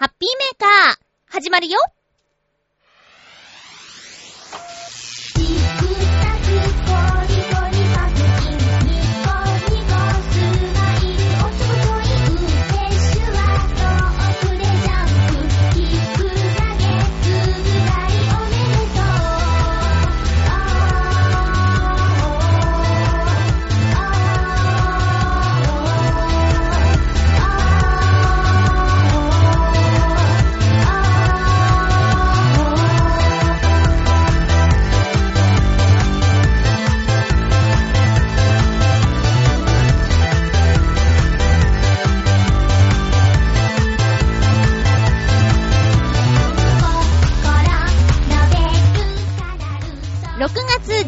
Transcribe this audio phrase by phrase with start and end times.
[0.00, 1.78] ハッピーメーカー、始まるよ。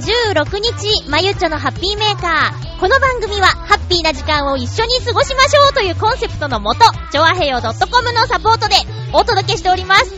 [0.03, 2.81] 16日、まゆちょのハッピーメーカー。
[2.81, 6.81] この番組は、ハッピーな時間を一緒に過ごしましょうというコンセプトのもと、
[7.13, 8.75] ちょわへよ .com のサポートで
[9.13, 10.13] お届けしております。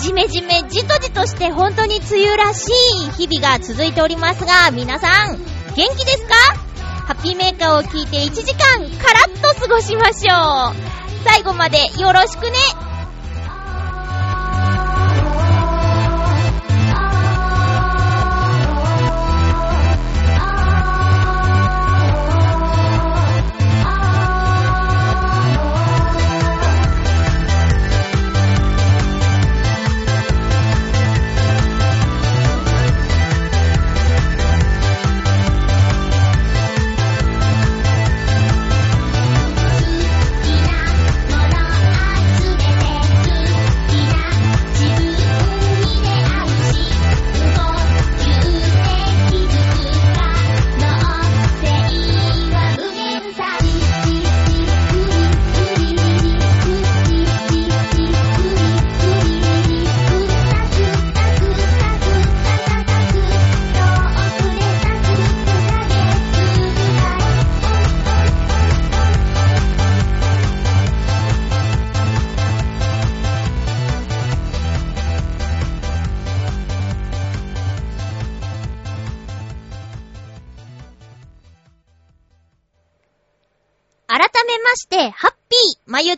[0.00, 2.68] じめじめじとじとして本当に梅雨らし
[3.16, 5.38] い日々が続いておりますが、皆さん、
[5.74, 6.34] 元気ですか？
[7.06, 8.60] ハッピーメーカーを聞いて1時間、
[9.02, 10.74] カラッと過ごしましょう。
[11.24, 12.83] 最後までよろしくね。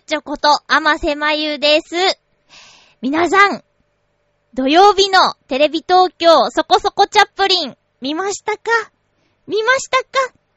[0.06, 1.96] ーまゆっちょこと、あませまゆです。
[3.02, 3.64] 皆さん、
[4.54, 8.60] 土曜日のテレビ東京そこそこチャップリン、見ましたか？
[9.48, 10.08] 見ましたか？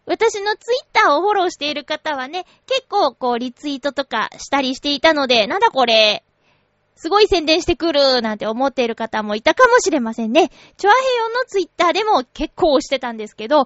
[0.06, 6.24] 私のツイッターをフォローしている方はね、結構こうリツイートとかしたりしていたので、なんだこれ、
[6.96, 10.52] すごい宣伝してくるなんて思っている方もいたかもしれませんね。
[10.78, 13.66] チョアヘヨンのツイッターでも結構押してたんですけど、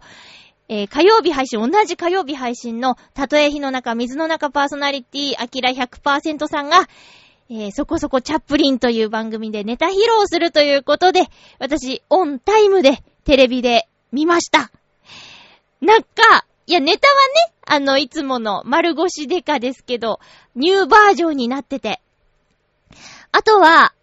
[0.73, 6.87] えー火曜日配信、同じ火曜日配信の、たとえ火の中、水の中パーソナリティ、アキラ100%さんが、
[7.51, 11.27] えーそこそこチャップリンという番組でネタ披露するということで、
[11.59, 14.71] 私、オンタイムで、テレビで見ました。
[15.79, 20.19] なんか、いや、ネタはね、あの、いつもの丸腰デカですけど、
[20.55, 22.01] ニューバージョンになってて。
[23.31, 23.93] あとは、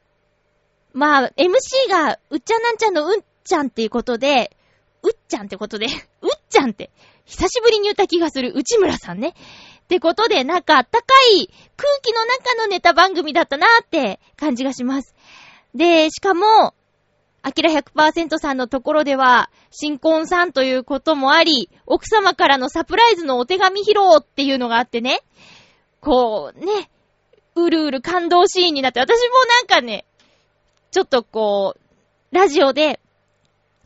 [0.93, 4.57] まあ、MC が、うっちゃなんちゃんのうんちゃんっていうことで、
[5.03, 5.87] うっちゃんってことで、
[6.23, 6.91] うっちゃんって、
[7.25, 9.35] 久しぶりに言った気がする内村さんね。
[9.85, 15.15] ってことで、なんかあったかい空気の中のネタ番組だったなーって感じがします。
[15.75, 16.75] で、しかも、
[17.43, 25.23] アキラ100%さんのところでは、新婚さんということもあり、奥様からのサプライズのお手紙披露っていうのがあってね、
[26.01, 26.91] こう、ね、
[27.55, 30.05] うるうる感動シーンになって、私もなんかね、
[30.91, 33.01] ちょっとこう、ラジオで、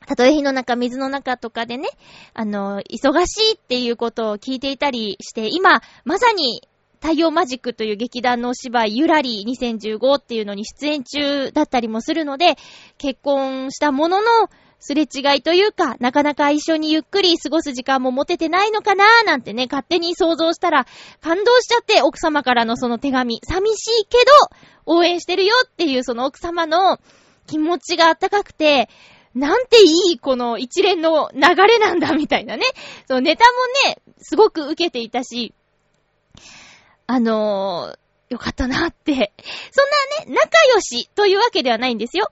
[0.07, 1.89] たとえ火の中、水の中とかでね、
[2.35, 6.63] あの、忙しいっていうことを聞いていたりして、今、まさに、
[7.01, 12.57] 太陽マジックという劇団のお芝居、ゆらり2015っていうのに出演中だったりもするので、
[12.97, 14.27] 結婚したものの、
[14.87, 20.87] すれ違いというか、なかなか一緒にゆっくり過ごす時間も持ててないのかなーなんてね、勝手に想像したら、
[21.23, 26.99] 感動しちゃって、奥様からのその手紙、寂しいけど、応援してるよっていうその奥様の
[27.47, 28.91] 気持ちがあったかくて、
[29.35, 32.65] なんていいこの一連の流れなんだみたいなね。
[33.07, 33.45] そのネタ
[33.87, 35.55] もね、すごく受けていたし、
[37.07, 39.33] あのー、よかったなって。
[39.71, 39.83] そ
[40.27, 42.29] んなね、仲良しというわけではないんですよ。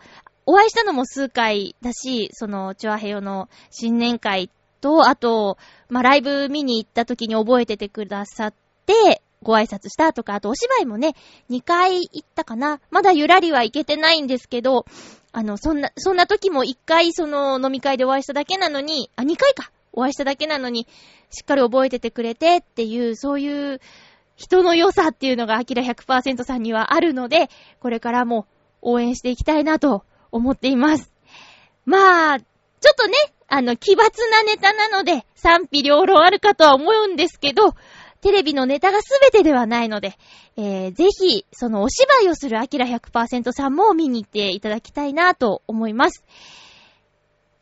[0.46, 4.50] お会いしたのも数回だし、その、チュアヘヨの新年会
[4.80, 5.58] と、あと、
[5.88, 8.54] まあ、ライブ見に行った時に覚えててくださっ
[8.86, 11.14] て、ご挨拶したとか、あとお芝居もね、
[11.50, 12.80] 2回行ったかな。
[12.90, 14.86] まだゆらりは行けてないんですけど、
[15.32, 19.70] あの、そんな、そんな時も1回その飲み会でお会いしただけなのに、あ、2回か。
[19.94, 20.86] お会いしただけなのに、
[21.30, 23.80] しっかり覚えててくれてっていう、そういう
[24.36, 27.50] 人の良さっていうのがアキラ100%さんにはあるので、
[27.80, 28.46] これからも
[28.80, 31.12] 応援していきたいなと思っています。
[31.84, 32.46] まあ、ちょ
[32.92, 33.14] っとね、
[33.48, 37.74] あの、奇抜なネタなので、賛否両論あるかとは思うんですけど、
[38.22, 40.16] テレビのネタがすべてではないので、
[40.56, 46.24] えー、ぜひ、そのお芝居をするアキラ100%さんも見に行っていただきたいなと思います。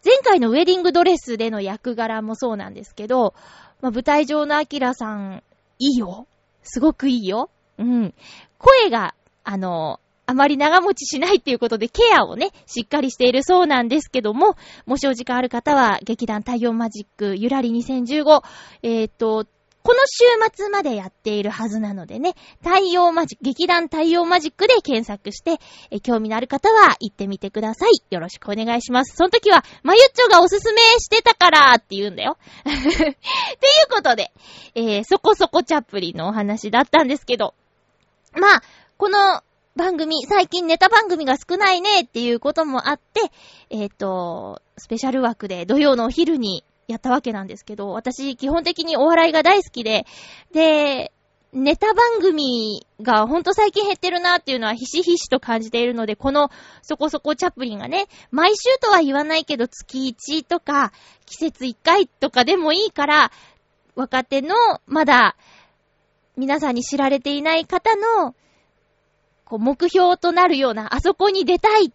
[0.05, 3.35] 前回のウェディングドレスでの役柄もそうなんですけど、
[3.81, 5.43] まあ、舞台上のアキラさん、
[5.79, 6.27] いいよ。
[6.63, 7.49] すごくいいよ。
[7.79, 8.15] うん。
[8.59, 9.15] 声が、
[9.45, 18.43] あの、あまり長持ちしないっていうことでケアをね、しっかりしているそうなんですけども、もしお時間ある方は、劇団太陽マジックゆらり2015、
[18.83, 19.47] えっ、と、
[19.83, 20.25] この週
[20.55, 25.59] 末までやっているはずなのでね、太陽マジック、劇団太陽マジックで検索して、
[25.91, 28.03] え興味のある方は行ってみてください。
[28.11, 29.17] よろしくお願いします。
[29.17, 32.37] その時は、まゆっちょがおすすめしてたからって言うんだよ。
[32.63, 33.15] っていう
[33.91, 34.33] ことで、
[34.75, 37.55] えー、そこそこチャップリンのお話だったんですけど、
[38.33, 38.63] まあ、
[38.99, 39.43] この
[39.77, 43.33] 番組、最近ネタ番組が少ないねっていうこともあって、
[43.71, 50.07] えっ、ー、と、スペシャル枠で土曜のお昼にやったわけなんですけど、私基本的にお笑いが大好きで、
[50.53, 51.13] で、
[51.53, 56.51] ネタ番組がほんと最近減ってるなっていうのはひしひしと感じているので、この
[56.83, 60.93] そこそこチャップリンがね、毎週とは言わないけど月1とか
[61.27, 63.33] 季節1回とかでもいいから、
[63.97, 64.55] 若手の
[64.87, 65.37] まだ
[66.37, 68.35] 皆さんに知られていない方の
[69.45, 71.93] こう目標となるような、あそこに出たい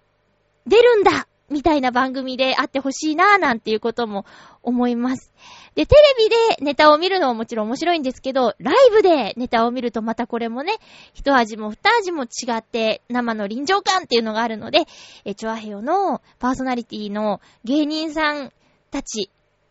[0.68, 4.26] 出るんだみたいな番組であってほしいなぁなんていうことも
[4.64, 5.32] 思います。
[5.76, 10.74] で、テレビでネタを見るのももちろん面白いんですけど、ライブでネタを見るとまたこれもね、
[11.14, 14.86] 一味も二味も違って生の臨場感っていうのがあるので、
[15.26, 18.52] え、チョアヘヨのパーソナリティの芸人さん
[18.90, 19.30] たち、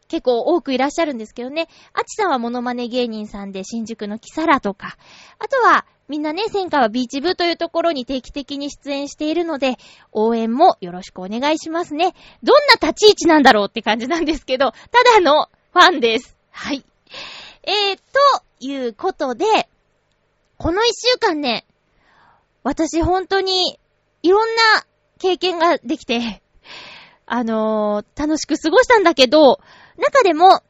[0.09, 1.69] 結構多くいらっしゃるんですけどね。
[1.93, 4.97] あちさんはモノマネ芸人さんで新宿のキサラとか、
[5.39, 9.77] あとはみんなね、戦火はビーチ部というところに定期的に出演しているので、
[10.12, 12.15] 応援もよろしくお願いしますね。
[12.43, 14.79] どんな立ち位置なんだろうって感じなんですけど、た
[15.15, 16.37] だのファンです。
[16.51, 16.85] はい。
[17.62, 18.03] えー、と
[18.61, 19.47] いうことで、
[20.59, 21.65] この一週間ね、
[22.62, 23.79] 私本当に
[24.23, 24.62] いろんな
[25.19, 26.43] 経験ができて、
[27.27, 29.61] あのー、楽しく過ごしたんだけど、
[29.99, 30.62] 中でも、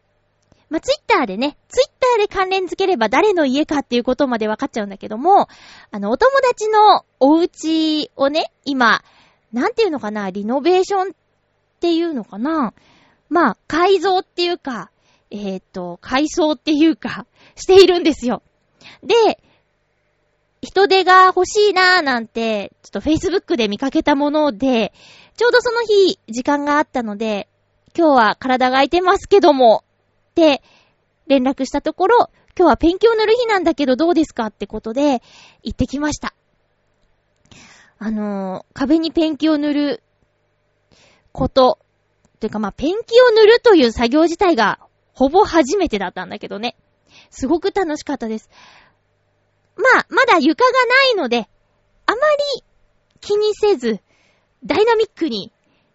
[0.70, 5.48] まあ、ツイッターでね、ツイッターで関連付ければ誰の家かっていうことまで分かっちゃうんだけども、
[5.90, 9.02] あの、お友達のお家をね、今、
[9.52, 11.14] なんていうのかな、リノベーションっ
[11.80, 12.74] ていうのかな。
[13.28, 14.90] まあ、改造っていうか、
[15.30, 17.26] えっ、ー、と、改装っていうか、
[17.56, 18.42] しているんですよ。
[19.02, 19.40] で、
[20.60, 24.92] 人手が欲しいなーなんて、ちょっと Facebook で見かけたもので、
[25.36, 27.48] ちょうどその日、時間があったので、
[27.96, 29.84] 今日は体が空いてますけども、
[30.32, 30.62] って
[31.28, 35.22] 連絡したところ、今日はペンキを塗る日なんだけどどうですかってことで
[35.62, 36.34] 行ってきました。
[37.98, 40.02] あのー、壁にペンキを塗る
[41.32, 41.78] こと、
[42.40, 44.80] というかまあ、ペンキを塗るという作業自体が
[45.14, 46.76] ほぼ初めてだったんだけどね。
[47.30, 48.50] すごく楽しかったです。
[49.76, 51.48] まあ、まだ床がないので、
[52.06, 52.16] あま
[52.56, 52.64] り
[53.20, 54.00] 気にせず、
[54.64, 55.52] ダイナミックに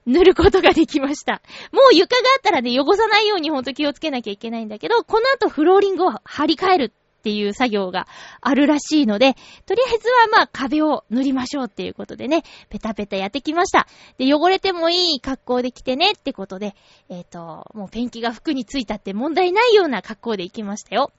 [0.10, 1.42] 塗ることができました。
[1.72, 8.08] もう床があったらね、汚さないようにほんと気をつけなきゃいけないんだけど、この後フローリングを張り替えるっていう作業が
[8.42, 9.36] あるらしいので、
[9.68, 13.88] とりあえずはまあ壁を塗りましょうっていうことでね、ペタペタやってきました。
[14.18, 16.76] で、汚れてもいい格好で来てねってことで、
[17.10, 21.12] えっ、ー、と、もうペンキが服についたって問題ないような格好で行きましたよ。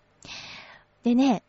[1.05, 1.45] でね、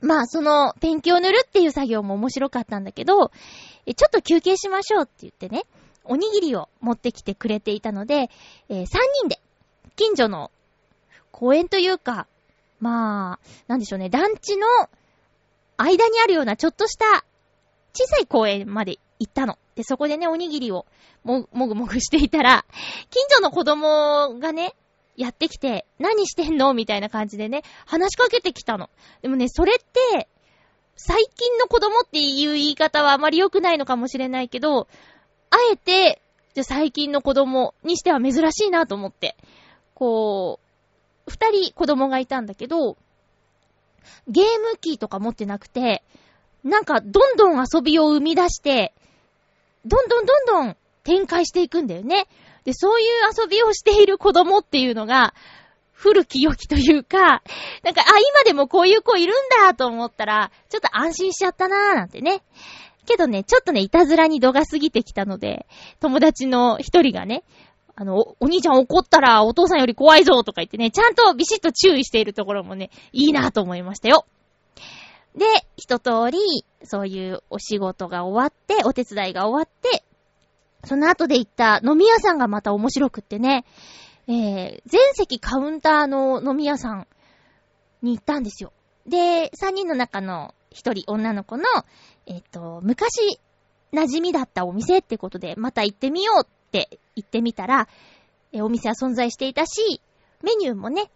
[0.00, 5.64] まあそのペンキを塗るっていう作業も面白かったんだけど、ちょっと休憩しましょうって言ってね、
[6.08, 8.30] おにぎりを持ってきてくれていたので、
[8.68, 8.86] えー、3
[9.20, 9.40] 人で、
[9.96, 10.50] 近所の
[11.30, 12.26] 公園というか、
[12.80, 14.66] まあ、なんでしょうね、団地の
[15.76, 17.24] 間にあるようなちょっとした
[17.92, 19.58] 小さい公園まで行ったの。
[19.74, 20.86] で、そこでね、おにぎりを
[21.24, 22.64] も、もぐもぐしていたら、
[23.10, 24.74] 近所の子供がね、
[25.16, 26.74] やってきて、何してんの？
[26.74, 28.90] みたいな感じでね、話しかけてきたの。
[29.22, 30.28] でもね、それって、
[30.96, 34.88] 最近の子供っていう言い方はあまり良くないのかもしれないけど、
[35.50, 36.20] あえて、
[36.54, 39.36] じゃ最近の子供にしては珍しいなと思って、
[39.94, 40.60] こ
[41.26, 42.96] う、二人子供がいたんだけど、
[44.28, 46.02] ゲーム機とか持ってなくて、
[46.64, 48.92] なんかどんどん遊びを生み出して、
[49.84, 52.26] どんどんどんどん展開していくんだよね。
[52.64, 55.34] で、そういう遊びをしている子供っていうのが、
[55.92, 57.18] 古き良きというか、
[57.82, 62.42] なんか、あ、今でもこういう子いるんだと思ったら、ちょっと安心しちゃったなーなんてね。
[63.06, 65.66] けどね、ちょっとね、いたずらに度が過ぎてきたので、
[66.00, 67.44] 友達の一人がね、
[67.94, 74.26] あのお、お兄ちゃん怒ったらお父さんより怖いぞとか言ってね、ちゃんとビシッと注意しているところもね、いいなと思いましたよ。
[75.34, 75.46] で、
[75.76, 76.38] 一通り、
[76.84, 80.04] そういうお仕事が終わって、お手伝いが終わって、
[80.84, 83.64] その後で行った飲み屋さんがまた面白くってね、
[84.28, 87.06] えー、全席カウンターの飲み屋さん
[88.02, 88.72] に行ったんですよ。
[89.06, 91.64] で、三人の中の一人女の子の、
[92.26, 93.40] えっ、ー、と、昔
[93.92, 97.88] 馴染みだったお店ってことで、また行ってみようって言ってみたら、
[98.52, 100.00] えー、お店は存在していたし、
[100.42, 101.10] メニューもね、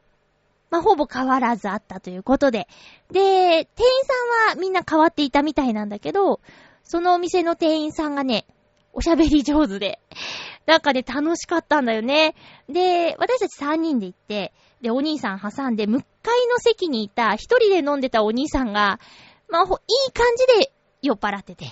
[0.71, 2.69] まあ、ほぼ変わらずあったということで。
[3.11, 3.64] で、店員
[4.05, 6.40] さんはみんな変わっていたみたいなんだけど、
[6.85, 8.47] そのお店の店員さんがね、
[8.93, 10.00] おしゃべり上手で、
[10.67, 12.35] なんかね、楽しかったんだよね。
[12.69, 19.00] で、私たち3人で行って、で、お兄さん挟んで、向かいの席にいた、一人で飲んでたお兄さんが、
[19.49, 21.66] まあ、いい感じで酔っ払ってて。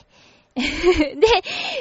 [0.59, 1.27] で、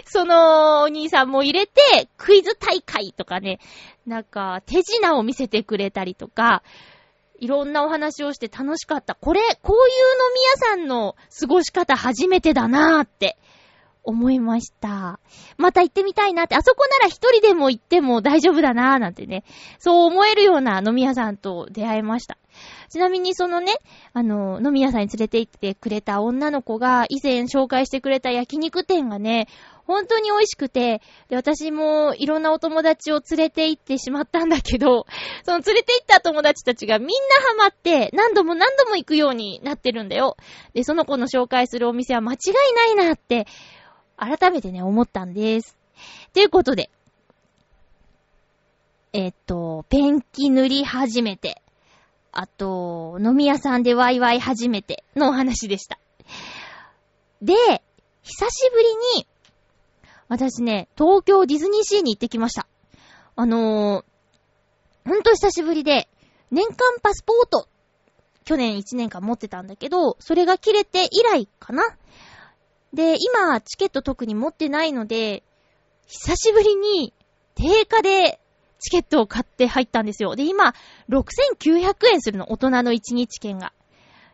[0.06, 3.60] そのお兄さんも入れて、クイズ大会とかね、
[4.06, 6.64] なんか、手品を見せてくれたりとか、
[7.40, 9.16] いろんなお話をして楽しかった。
[9.16, 13.38] これ、こういう飲み屋さんの過ごし方初めてだなーって
[14.08, 15.20] 思いました。
[15.58, 19.44] また行ってみたいなって、あそこなら一人でも行っても大丈夫だなーなんてね、
[19.80, 22.38] そう思えるような飲み屋さんと出会いました。
[22.90, 23.76] ちなみにそのね、
[24.14, 29.48] あの、飲み屋さんに連れて行ってくれた女の子が以前紹介してくれた焼肉店がね、
[29.88, 35.06] 本当に美味しくて、で、私もいろんなお友達を連れて行ってしまったんだけど、
[35.44, 37.14] その連れて行った友達たちがみんな
[37.50, 40.36] ハマって、何度も何度も行くようになってるんだよ。
[40.74, 43.48] で、その子の紹介するお店は間違いないなって、
[44.18, 45.78] 改めてね、思ったんです。
[46.34, 46.90] ということで、
[49.14, 51.62] えっと、ペンキ塗り始めて、
[52.32, 55.98] あと、飲み屋さんでワイワイ始めてのお話でした。
[57.42, 57.54] で、
[58.24, 58.86] 久しぶり
[59.18, 59.28] に、
[60.28, 62.68] 私ね、東京ディズニーシーに行ってきました。
[63.36, 66.10] あのー、ほんと久しぶりで、
[66.52, 67.68] 年間パスポート、
[68.44, 71.84] 去年1年間持ってたんだけど、それが切れて以来かな。
[72.94, 75.44] で、今、チケット特に持ってないので、
[76.08, 77.14] 久しぶりに、
[77.56, 78.40] 定価で
[78.80, 80.36] チケットを買って入ったんですよ。
[80.36, 80.74] で、今、
[81.10, 83.74] 6900円するの、大人の1日券が。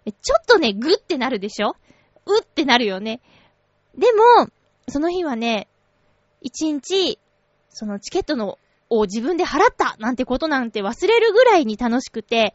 [0.05, 1.75] ちょっとね、グってなるでしょ？
[2.25, 3.21] うってなるよね。
[3.97, 4.49] でも、
[4.89, 5.67] その日はね、
[6.43, 7.19] 1日、
[7.69, 12.53] そのチケットの、を自分で払ったなんてことなんて忘れるぐらいに楽しくて、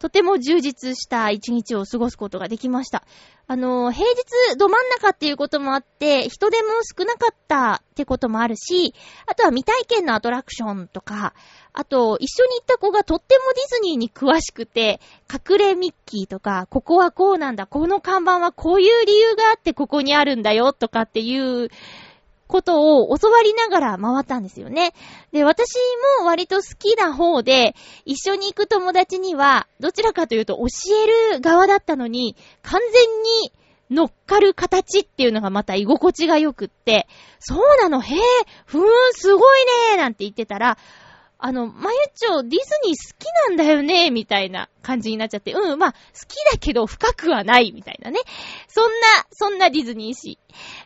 [0.00, 3.04] とても充実した一日を過ごすことができました。
[3.46, 8.94] あの、平日ど真ん中っていうこともあって、人手も少なかったってこともあるし、
[9.26, 11.34] あとは未体験のアトラクションとか、
[11.74, 21.68] あと、一緒に行った子がとってもディズニーに詳しくて、隠れミッキーとか、ここはこうなんだ、この看板はこういう理由があってここにあるんだよとかっていう
[22.50, 24.92] ことを教わりながら回ったんですよね。
[25.32, 25.74] で、私
[26.18, 33.52] も割と好きな方で、一緒に行く友達には、どちらかというと教える側だったのに、完全に
[33.90, 38.18] 乗っかる形っていうのがまた居心地が良くって、そうなの、へえ、
[38.66, 40.78] ふーん、すごいねーなんて言ってたら、
[41.42, 48.18] あの、まゆっちょ、ディズニー好きなんだよね、みたいな感じになっちゃって、うん、まあ、好きだけど深くはない、みたいなね。
[48.68, 48.90] そんな、
[49.32, 50.38] そんなディズニー誌。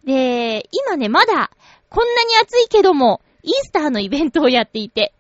[0.05, 1.51] で、今ね、まだ、
[1.89, 5.13] こんなに暑いけども、イースターのイベントをやっていて。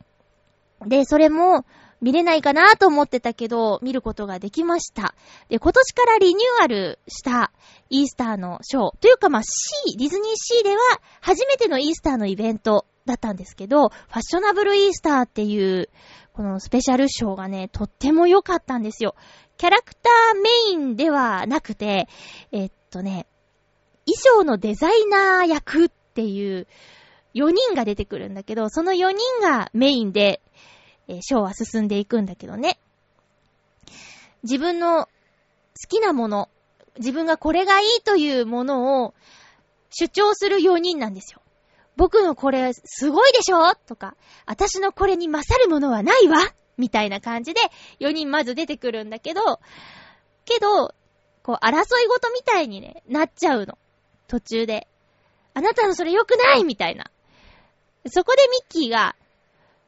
[0.86, 1.64] で、それも、
[2.04, 5.14] 見れないかなと思ってたけど、見ることができました。
[5.48, 7.50] で、今年からリニューアルした
[7.88, 8.96] イースターのショー。
[9.00, 10.82] というかまあ C、ディズニーシーでは
[11.22, 15.88] 初めてのイースターのイベントだったんですけど、ファッショナブルイースターっていう、
[16.34, 19.14] このスペシャルショーがね、とっても良かったんですよ。
[19.56, 22.06] キャラクターメインではなくて、
[22.52, 23.26] えっとね、
[24.04, 26.66] 衣装のデザイナー役っていう
[27.34, 30.42] 4人が出てくるんだけど、その4人がメインで、
[31.08, 32.78] えー、ショーは進んでいくんだけどね。
[34.42, 35.08] 自分の好
[35.88, 36.48] きなもの、
[36.98, 39.14] 自分がこれがいいというものを
[39.90, 41.40] 主張する4人なんですよ。
[41.96, 43.74] 僕のこれすごいでしょ？
[43.74, 46.38] とか、私のこれに勝るものはないわ？
[46.76, 47.60] みたいな感じで
[48.00, 49.60] 4人まず出てくるんだけど、
[50.44, 50.94] けど、
[51.42, 53.78] こう争いごとみたいにね、なっちゃうの。
[54.26, 54.88] 途中で。
[55.54, 56.64] あなたのそれ良くない？
[56.64, 57.10] みたいな。
[58.08, 59.14] そこでミッキーが、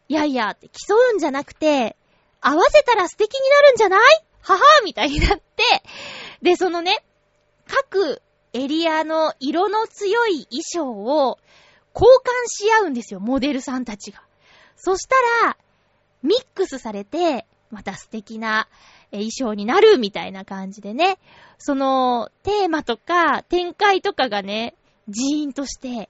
[0.09, 1.97] いやいや競うんじゃなくて、
[2.41, 4.01] 合わせたら素敵になるんじゃない？
[4.41, 5.65] ははみたいになって、
[6.43, 7.05] で、そのね、
[7.67, 8.23] 各
[8.53, 11.39] エリアの色の強い衣装を
[11.95, 14.23] 交換し合うんですよ、モデルさんたちが。
[14.77, 15.57] そしたら、
[16.23, 18.69] ミックスされて、また素敵な
[19.11, 21.19] 衣装になるみたいな感じでね、
[21.59, 24.75] そのテーマとか展開とかがね、
[25.09, 26.09] ジーンとして、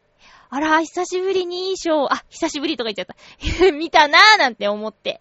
[0.48, 3.72] あら、久しぶりに衣装、あ、久しぶりとか言っちゃった。
[3.72, 5.20] 見たなーなんて思って。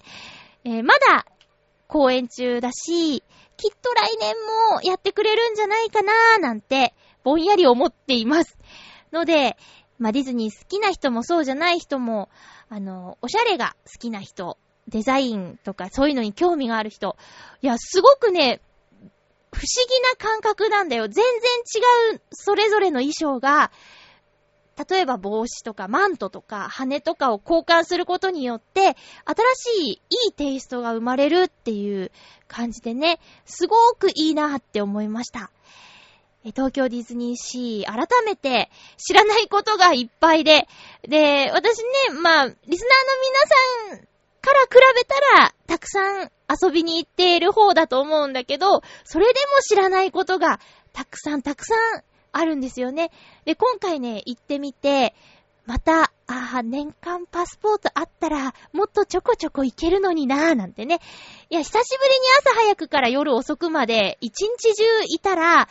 [0.64, 1.26] えー、まだ
[1.88, 3.24] 公演中だし、
[3.58, 4.36] きっと来年
[4.74, 8.58] もやってくれるんじゃないかなーなんて、ぼんやり思っています。
[9.12, 9.58] ので、
[9.98, 12.30] まあ、ディズニー好きな人もそうじゃない人も、
[12.70, 17.18] あの、おしゃれが好きな人、デザインとかそういうのに興味がある人、
[17.62, 18.62] いや、すごくね、
[19.52, 21.08] 不思議な感覚なんだよ。
[21.08, 21.24] 全然
[22.12, 23.72] 違う、それぞれの衣装が、
[24.90, 32.12] 例えば帽子とかマントとか羽とかを交換することによって、新しいいいテイストが生まれるっていう
[32.48, 35.50] 感じでね、すごくいいなって思いました。
[36.44, 40.68] 東京ディズニーシー、改めて知らないことがいっぱいで、
[41.08, 41.80] で、私
[42.10, 42.76] ね、まあ、リスナーの
[43.88, 44.08] 皆さん
[44.42, 50.60] から比べたら、たくさん遊びに行っている方だと思うんだけど、それでも知らないことが
[50.94, 52.04] たくさんたくさん
[52.38, 53.12] あるんですよね。
[53.46, 55.16] で、今回ね、行ってみて、
[55.66, 61.00] また、ああ、年間パスポートあったら、もっとちょこちょこ行けるのになぁ、なんてね。
[61.50, 65.68] いや、久しぶりに朝早くから夜遅くまで、一日中いたら、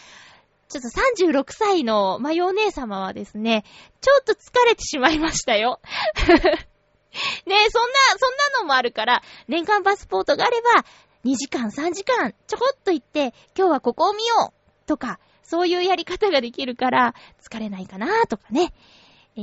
[0.69, 3.65] ちょっと36歳のマヨ姉様はですね、
[4.01, 5.81] ちょっと疲れてしまいましたよ。
[6.27, 10.85] ねえ、そんな、そんなのもあるから、年間パスポートがあれば、
[11.25, 18.73] 2時間、3時間、ちょこっと行って、今日はここを見ようとか、そういうやり方ができるから、疲れないかなとかね。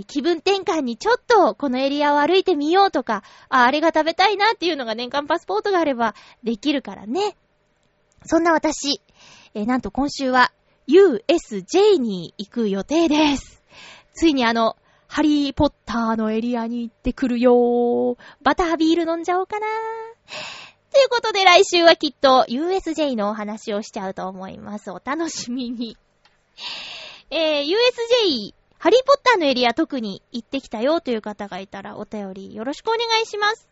[0.08, 7.36] 気分転換にちょっとこのエリアを歩いてみようとか、あ、あれが食べたいなっていうのが年間パスポートがあればできるからね。
[8.26, 9.02] そんな私、
[9.54, 10.52] えなんと今週は
[10.88, 13.62] USJ に行く予定です。
[14.14, 14.78] ついにあの、
[15.08, 18.18] ハリーポッターのエリアに行ってくるよー。
[18.42, 19.68] バタービール飲んじゃおうかな
[20.94, 24.92] ということで来週はきっと USJ のお話をしちゃうと思います。
[24.92, 25.98] お楽しみに。
[27.32, 33.70] えー、USJ、ハリーポッターのエリア特に行ってきたよという方がいたらお便りよろしくお願いします。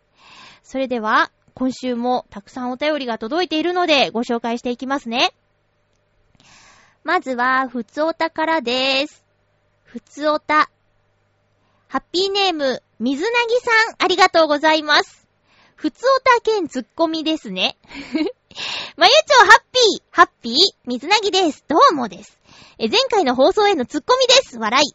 [0.64, 5.34] それでは、今週もたくさんお便りが届いているのでご紹介していきますね。
[7.04, 9.26] まずは、ふつおたからです。
[9.84, 10.70] ふつおた。
[11.90, 15.28] ハッピーネーム、水なぎさん、ありがとうございます。
[15.80, 17.78] ふつおた兼ツッコミですね。
[18.98, 21.64] まゆちょハッピー、ハッピー、水なぎです。
[21.70, 22.38] どうもです。
[22.80, 24.60] え、前回の放送へのツッコミです。
[24.60, 24.94] 笑い。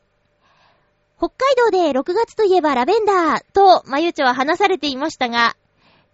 [1.16, 5.56] 北海道で6月といえばラベンダーと、まゆちょは話されていましたが、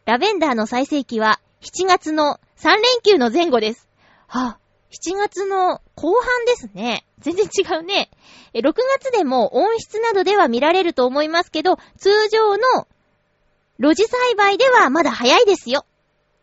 [0.04, 3.88] ラベンダーの最盛期は7月の3連休の前後です。
[4.28, 7.04] はぁ、7月の後半ですね。
[7.18, 8.08] 全然違うね。
[8.54, 12.86] 6月でも温室などでは見られると思いますけど、通常の
[13.80, 15.86] 露地栽培ではまだ早いですよ。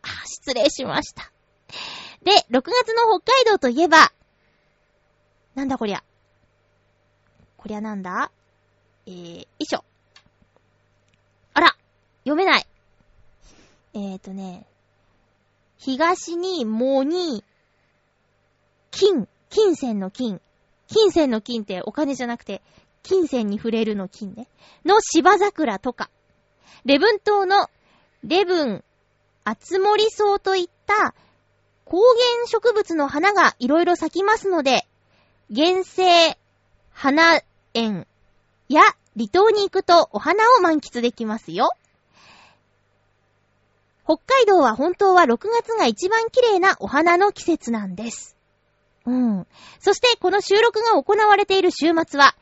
[0.02, 1.32] あ、失礼しました。
[2.24, 4.12] で、6月の北海道といえば、
[5.54, 6.04] なんだこりゃ。
[7.58, 8.32] こりゃなんだ？
[9.06, 9.84] えー、いしょ。
[11.54, 11.76] あら
[12.24, 12.66] 読めない。
[13.94, 14.66] えーとね、
[15.78, 17.44] 東に、もに、
[18.92, 20.42] 金、金銭の金。
[20.88, 22.62] 金銭の金ってお金じゃなくて、
[23.04, 24.48] 金銭に触れるの金ね。
[24.86, 26.10] の芝桜とか、
[26.86, 27.70] レブン島の
[28.24, 28.84] レブン、
[29.44, 31.14] あつ森草といった
[31.86, 34.88] 高原植物の花がいろいろ咲きますので、
[35.56, 36.38] 原生
[36.92, 37.42] 花
[37.74, 38.08] 園
[38.68, 38.82] や
[39.16, 41.70] 離島に行くとお花を満喫できますよ。
[44.04, 48.38] 北海道は本当は6月が一番綺麗なお花の季節なんです。
[49.06, 49.48] うん。
[49.80, 52.36] そしてこの収録が行われている週末は、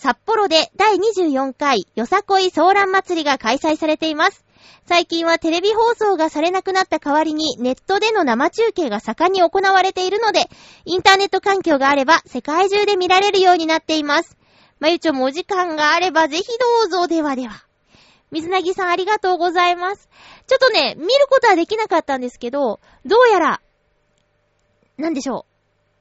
[0.00, 4.46] 札幌で第24回よさこいソーラン祭りが開催されています。
[4.86, 10.46] 最近はテレビ放送がされなくなった代わりにネットでの生中継が盛んに行われているので、
[10.86, 14.38] インターネット環境があれば世界中で見られるようになっています。
[14.78, 17.62] まゆちょもお時間があればぜひどうぞではでは。
[18.30, 20.08] 水なぎさんありがとうございます。
[20.46, 23.60] ちょっとね、見ることはできなかったんですけど、どうやら、
[24.96, 25.44] なんでしょ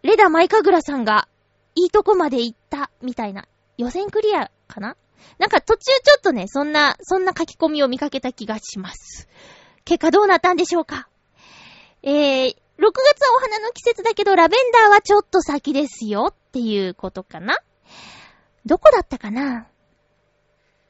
[0.03, 0.07] う。
[0.07, 1.27] レダ・マイカグラさんが、
[1.75, 3.45] いいとこまで行った、みたいな。
[3.79, 4.97] 予選クリアかな？
[5.37, 9.29] なんか途中ちょっとね、そんな、そんな書き込みを見かけた気がします。
[9.85, 11.07] 結果どうなったんでしょうか？
[12.03, 17.57] えー、6月はお花の季節だけど、ラベンダーはちょっと先ですよっていうことかな？
[18.65, 19.65] どこだったかな？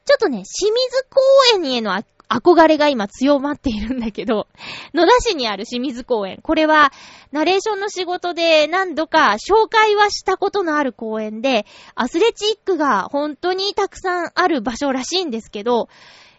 [0.04, 1.20] ちょっとね、清水公
[1.54, 1.94] 園への
[2.30, 4.46] 憧れが今強まっているんだけど、
[4.94, 6.38] 野田市にある清水公園。
[6.42, 6.92] これは、
[7.32, 11.66] ナレーションの仕事で何度か紹介はしたことのある公園で、
[11.96, 15.88] アスレチックが本当にたくさんある場所らしいんですけど、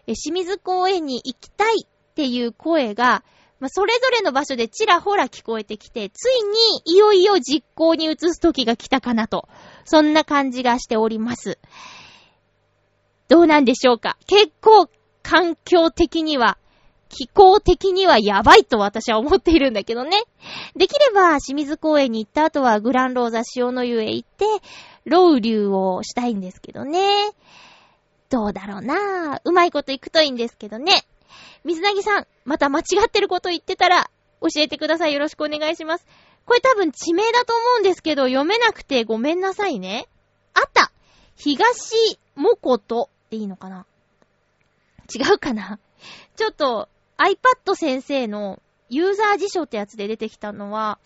[0.06, 3.22] 清水公園に行きたいっていう声が、
[3.60, 9.48] まあ、それぞれの場所でちらほら聞こえてきて、ついにいよいよ実行に移す時が来たかなと。
[9.84, 11.58] そんな感じがしております。
[13.28, 14.16] どうなんでしょうか？
[14.26, 14.88] 結構
[15.22, 16.58] 環境的には
[17.12, 20.22] 気候的にはやばいと私は思っているんだけどね。
[20.74, 24.46] できれば、清水公園に行った後はグランローザ塩の湯へ行って、
[25.04, 27.30] ロウリュウをしたいんですけどね。
[28.30, 31.04] どうだろうなうまいこと行くといいんですけどね。
[31.64, 35.12] 水なぎさん、また間違ってること言ってたら、教えてください。
[35.12, 36.06] よろしくお願いします。
[36.46, 40.08] これ多分地名だと思うんですけど、読めなくてごめんなさいね。
[40.54, 40.92] あった
[41.36, 43.84] 東もことっていいのかな
[45.14, 45.78] 違うかな？
[46.36, 50.98] ちょっと iPad 先生のユーザー辞書ってやつで出てきたのは、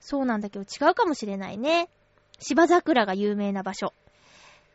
[0.00, 1.88] そうなんだけど違うかもしれないね。
[2.38, 3.92] 芝桜が有名な場所。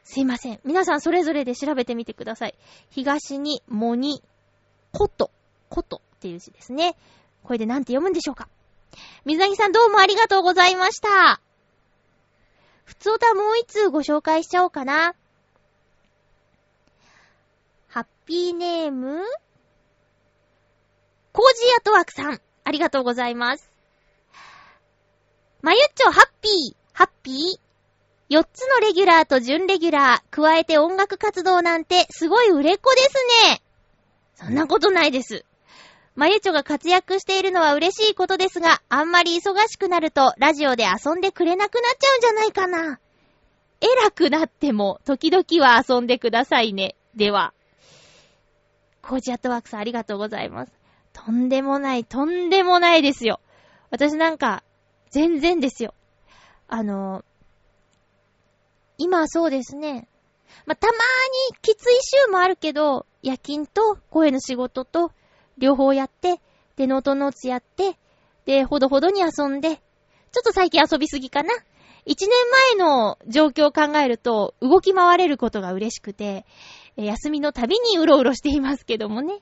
[0.03, 0.59] すいません。
[0.65, 2.55] 皆さんそれぞれで調べてみてください。
[2.89, 4.21] 東に、もに、
[4.91, 5.31] こと、
[5.69, 6.95] ことっていう字ですね。
[7.43, 8.49] これでなんて読むんでしょうか？
[9.25, 11.39] 水なぎさんどうもありがとうございました。
[12.83, 15.15] ふつおたもう一通ご紹介しちゃおうかな。
[17.87, 19.17] ハッピーネーム
[21.33, 23.69] コージーアトワークさん、ありがとうございます。
[25.61, 28.33] まゆっちょ、ハッピー、ハッピー。
[28.33, 33.61] 4つのレギュラーと準レギュラー、加えて音楽活動なんてすごい売れっ子ですね。
[34.35, 35.43] そんなことないです。
[36.15, 43.01] まゆちょが活躍しているのは嬉しいことですが、あんまり忙しくなるとラジオで遊んでくれなくなっちゃうんじゃないかな。
[43.81, 46.95] 偉くなっても時々は遊んでくださいね。
[47.13, 47.53] では。
[49.01, 50.71] コージアットワークさんありがとうございます。
[51.13, 53.39] とんでもない、とんでもないですよ。
[53.89, 54.63] 私なんか、
[55.11, 55.93] 全然ですよ。
[56.67, 57.25] あの、
[58.97, 60.07] 今はそうですね。
[60.65, 60.95] まあ、たまー
[61.51, 65.11] にきつい週もあるけど、夜勤と声の仕事と
[65.57, 66.39] 両方やって、
[66.75, 67.97] で、ノートノーツやって、
[68.45, 69.79] で、ほどほどに遊んで、ちょ
[70.39, 71.53] っと最近遊びすぎかな。
[72.05, 72.29] 一年
[72.77, 76.45] 前の状況を考えると、動き回れることが嬉しくて、
[76.95, 79.39] 休みの旅にうろうろしていますけどもね。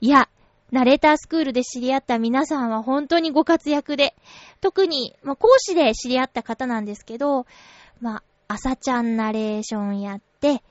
[0.00, 0.28] いや、
[0.72, 4.14] ナレータースクールで知り合った皆さんは本当にご活躍で、
[4.60, 7.46] 特に、まあ、講師で知り合った方なんですけど、
[8.00, 10.62] まあ、朝ちゃんナレーションやって、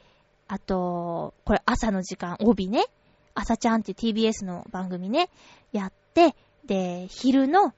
[0.48, 2.86] あと、これ朝の時間、帯ね。
[3.34, 5.30] 朝ちゃんって TBS の番組ね、
[5.74, 6.36] やって、
[6.66, 7.74] で、昼の、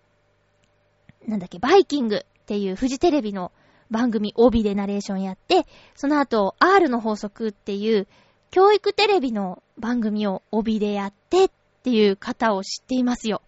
[1.26, 3.52] なんだっけ、バイキングっていうフジテレビの
[3.90, 8.08] 番組帯でナレーションやって、その後 R の法則っていう
[8.52, 11.50] 教育テレビの番組を帯でやってっ
[11.84, 13.42] ていう方を知っていますよ。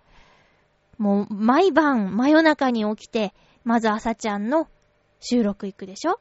[0.97, 3.33] もう、毎晩、真夜中に起きて、
[3.63, 4.67] まず朝ちゃんの
[5.21, 6.19] 収録行くでしょ？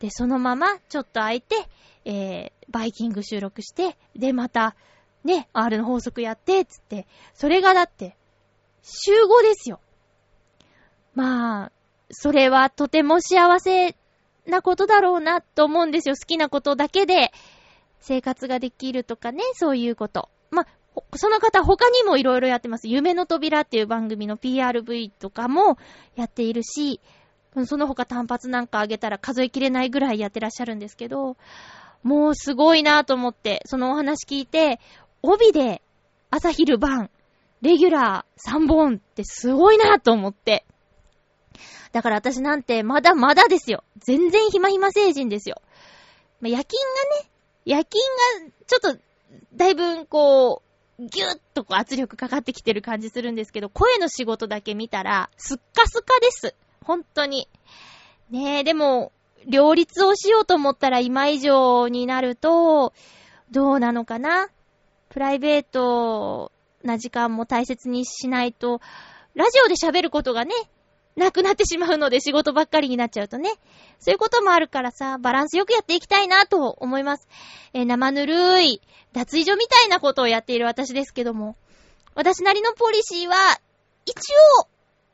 [0.00, 1.56] で、そのまま、ちょっと空いて、
[2.04, 4.76] えー、バイキング収録して、で、また、
[5.24, 8.16] ね、R の法則やって、つって、それがだって、
[8.82, 9.80] 週5ですよ。
[11.14, 11.72] まあ、
[12.10, 13.96] それはとても幸せ
[14.46, 16.14] なことだろうなと思うんですよ。
[16.14, 17.32] 好きなことだけで
[18.00, 20.28] 生活ができるとかね、そういうこと。
[20.50, 20.66] まあ、
[21.16, 22.88] その方他にもいろいろやってます。
[22.88, 25.78] 夢の扉っていう番組の PRV とかも
[26.16, 27.00] やっているし、
[27.66, 31.36] その他単発なんかあげたら数えきれないぐらいやってらっしゃるんですけど、
[32.02, 34.80] もうすごいなと思って、そのお話聞いて、
[35.22, 35.82] 帯で
[36.30, 37.10] 朝昼晩、
[37.62, 40.64] レギュラー3本ってすごいなと思って。
[41.92, 43.82] だから私なんてまだまだですよ。
[43.98, 45.56] 全然暇暇成人ですよ。
[46.40, 46.78] まあ、夜勤
[47.18, 47.30] がね、
[47.68, 48.00] 夜勤
[48.46, 48.98] がちょっと、
[49.54, 50.62] だいぶこ
[50.98, 56.54] う、ぎゅっとこう圧力かかってきてる感じするんですけど、声の仕事だけ見たら、すっかすかです。
[56.82, 57.46] 本当に。
[58.30, 59.12] ねえ、でも、
[59.46, 62.94] 両立をしようと思ったら今以上になると、
[63.50, 64.48] どうなのかな？
[65.10, 66.50] プライベート
[66.82, 68.80] な時間も大切にしないと、
[69.34, 70.54] ラジオで喋ることがね、
[71.18, 73.50] なくなってしまうので仕事ばっかりになっちゃうとね。
[73.98, 77.28] そういうこともあるからさ、バランスよくやっていきたいなと思います。
[77.74, 78.80] えー、生ぬるい、
[79.12, 81.56] 脱衣所みたいなことをやっている私ですけども、
[82.14, 83.34] 私なりのポリシーは、
[84.06, 84.16] 一
[84.62, 84.68] 応、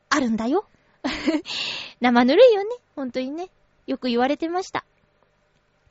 [0.09, 0.65] あるんだよ。
[1.99, 2.69] 生ぬるいよね。
[2.95, 3.49] 本当にね。
[3.87, 4.85] よく言われてました。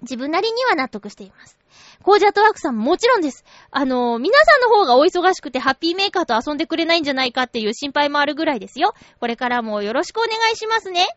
[0.02, 1.58] 自分なりには納得しています。
[2.04, 3.44] コージャットワークさんももちろんです。
[3.70, 8.94] あのー、皆さんの方がお忙しくてハッピーメーカーと遊んでくれないんじゃないかっていう心配もあるぐらいですよ。
[9.20, 11.08] これからもよろしくお願いしますね。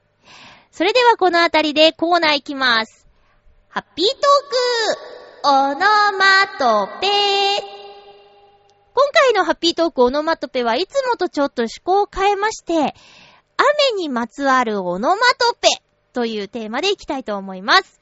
[0.71, 3.05] それではこのあたりでコーナー行きます。
[3.67, 4.17] ハッピートー
[5.43, 5.79] クオノ
[6.17, 7.07] マトペ
[8.93, 12.93] 今回のハッピートークオノマトペはいつもとちょっと趣向を変えまして、雨
[13.97, 15.67] にまつわるオノマトペ
[16.13, 17.99] というテーマでいきたいと思います。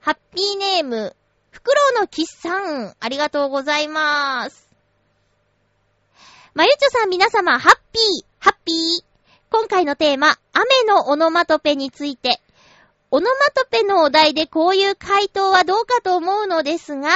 [0.00, 1.16] ハッピーネーム、
[1.54, 4.68] フクロウのキッさん、ありがとうございます。
[6.52, 9.04] まゆちょさん皆様、ハッピー、ハッピー。
[9.50, 12.40] 今回のテーマ、雨のオノマトペについて。
[13.12, 17.10] オノマトペのお題でこういう回答はどうかと思うのですが、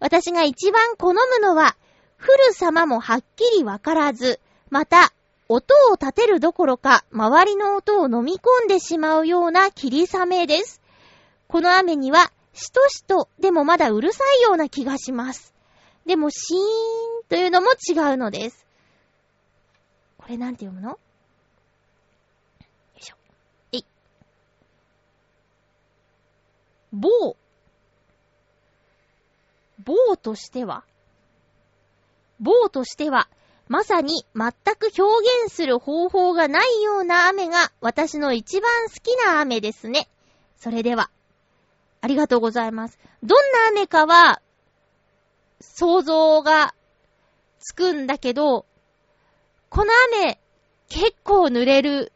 [0.00, 1.76] 私が一番好むのは、
[2.18, 5.12] 降る様もはっきりわからず、また、
[5.50, 10.80] 音を立てるどころか、周りの音を飲み込んでしまうような霧雨です。
[11.46, 15.54] この雨には、しとしと、でもまだうるさいような気がします。
[16.06, 18.66] でも、シーンというのも違うのです。
[20.18, 20.90] これなんて読むの？
[20.90, 20.98] よ
[22.98, 23.16] いしょ。
[23.72, 23.84] えい。
[26.92, 27.36] 棒。
[29.84, 30.84] 棒としては
[32.38, 33.28] 棒としては、
[33.68, 35.02] まさに全く表
[35.44, 40.08] 現する方法がないような雨が私の一番好きな雨ですね。
[40.58, 41.10] それでは、
[42.02, 42.98] ありがとうございます。
[43.22, 44.42] どんな雨かは、
[45.60, 46.74] 想像が
[47.60, 48.66] つくんだけど、
[49.70, 50.38] この雨、
[50.88, 52.12] 結構濡れる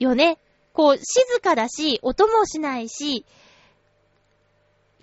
[0.00, 0.38] よね。
[0.72, 3.24] こう、静かだし、音もしないし、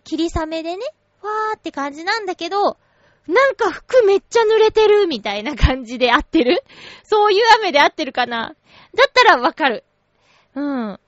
[0.04, 0.86] 霧雨でね、
[1.24, 2.78] わーって感じなんだけど、
[3.28, 6.64] なんか服めっちゃ濡れてるみたいな感じで合ってる？
[7.04, 8.56] そういう雨で合ってるかな？
[8.94, 9.84] だったらわかる。
[10.54, 11.00] うん。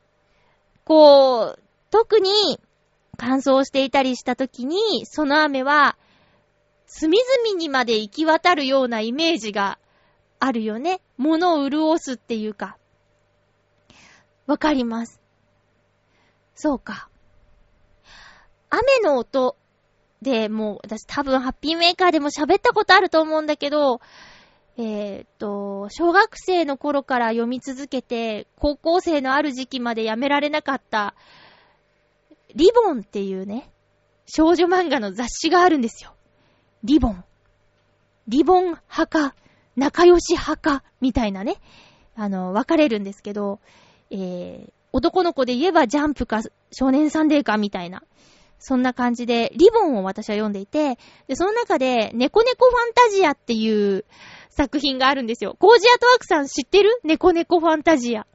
[0.83, 1.59] こう、
[1.91, 2.59] 特に
[3.17, 5.97] 乾燥していたりした時に、その雨は、
[6.85, 9.77] 隅々にまで行き渡るようなイメージが
[10.39, 11.01] あるよね。
[11.17, 12.77] 物を潤すっていうか。
[14.45, 15.19] わかります。
[16.55, 17.09] そうか。
[18.69, 19.57] 雨の音
[20.21, 23.99] で、もう私多分ハッピーメーカーでも喋ったことあると思うんだけど、
[24.77, 31.15] えー、っと、小学生の頃から読み続けて、高校生のある時期までやめられなかった、
[32.57, 33.71] リボンっていうね、
[34.25, 36.15] 少女漫画の雑誌があるんですよ。
[36.83, 37.23] リボン。
[38.27, 39.35] リボン派か、
[39.75, 41.57] 仲良し派か、みたいなね、
[42.15, 43.59] あの、分かれるんですけど、
[44.09, 46.41] えー、男の子で言えばジャンプか
[46.71, 48.01] 少年サンデーかみたいな。
[48.57, 54.03] そんな感じで、リボンを私は読んでいて、で、その中で、猫猫ファンタジアっていう
[54.49, 55.55] 作品があるんですよ。
[55.59, 56.99] コージアトワークさん知ってる？
[57.03, 58.25] 猫猫ファンタジア。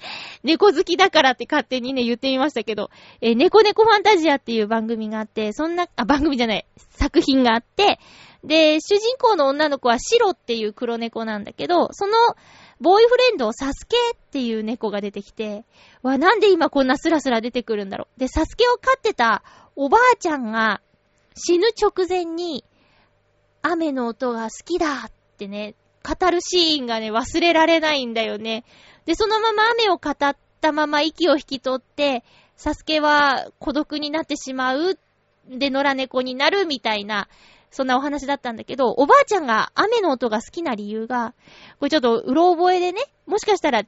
[0.42, 7.98] 猫好きだからって勝手にね、言ってみましたけど、えー、猫猫ファンタジアっていう番組があって、そんな、あ、番組じゃない、作品があって、
[8.44, 12.12] で、主人公の女の子はシロっていう黒猫なんだけど、その、
[12.80, 15.64] ボーイフレンド、サスケっていう猫が出てきて、
[16.02, 18.20] わ、なんで今こんなスラスラ出てくるんだろう。
[18.20, 19.42] で、サスケを飼ってた
[19.74, 20.80] おばあちゃんが
[21.34, 22.64] 死ぬ直前に、
[23.62, 28.64] 雨の音が好きだってね、語るシーンがね、忘れられないんだよね。
[29.04, 32.24] で、そのまま雨を語ったまま息を引き取って、
[32.56, 34.98] サスケは孤独になってしまう。
[35.48, 37.28] で、野良猫になるみたいな、
[37.70, 41.34] そんなお話だったんだけど、おばあちゃんが雨の音が好きな理由が、
[41.78, 43.86] これちょっとうろ覚えでね、もしかしたら違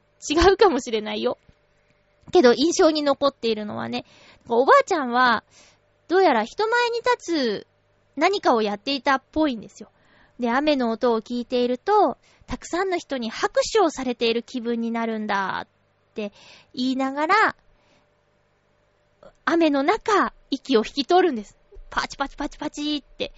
[0.52, 1.38] うかもしれないよ。
[2.30, 4.04] けど印象に残っているのはね、
[4.48, 5.44] おばあちゃんは、
[6.08, 7.66] どうやら人前に立つ
[8.16, 9.90] 何かをやっていたっぽいんですよ。
[10.40, 16.33] で、雨の音を聞いていると、たくさんの人に拍手をされている気分になるんだって
[16.74, 17.57] 言いながら、
[19.44, 21.57] 雨の中、息を引き取るんです。
[21.90, 23.33] パチパチパチパチって。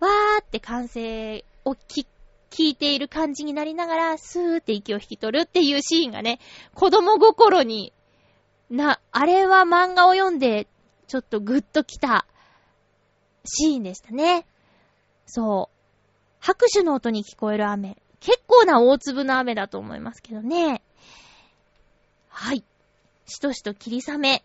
[0.00, 2.06] わーって歓声を聞
[2.50, 6.40] 聞いている感じになりながら、スーって息を引き取るっていうシーンがね、
[6.74, 7.92] 子供心に、
[8.70, 10.66] な、あれは漫画を読んで、
[11.06, 12.26] ちょっとグッときた
[13.44, 14.46] シーンでしたね。
[15.26, 15.77] そう。
[16.40, 17.96] 拍手の音に聞こえる雨。
[18.20, 20.82] 結構な大粒の雨だと思いますけどね。
[22.28, 22.64] はい。
[23.26, 24.42] しとしと霧雨。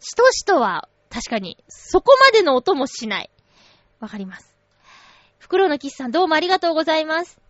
[0.00, 3.30] しとしとは、確かに、そこまでの音もしない。
[4.00, 4.54] わかります。
[5.38, 7.40] 袋のキスさんどうもありがとうございます。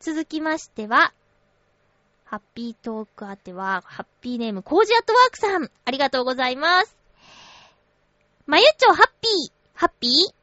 [0.00, 1.12] 続きましては、
[2.24, 6.96] ハッピートークあては、ハッピーネーム、コージアットワークさん、ありがとうございます。
[8.46, 10.39] まゆっちょハッピー、ハッピー？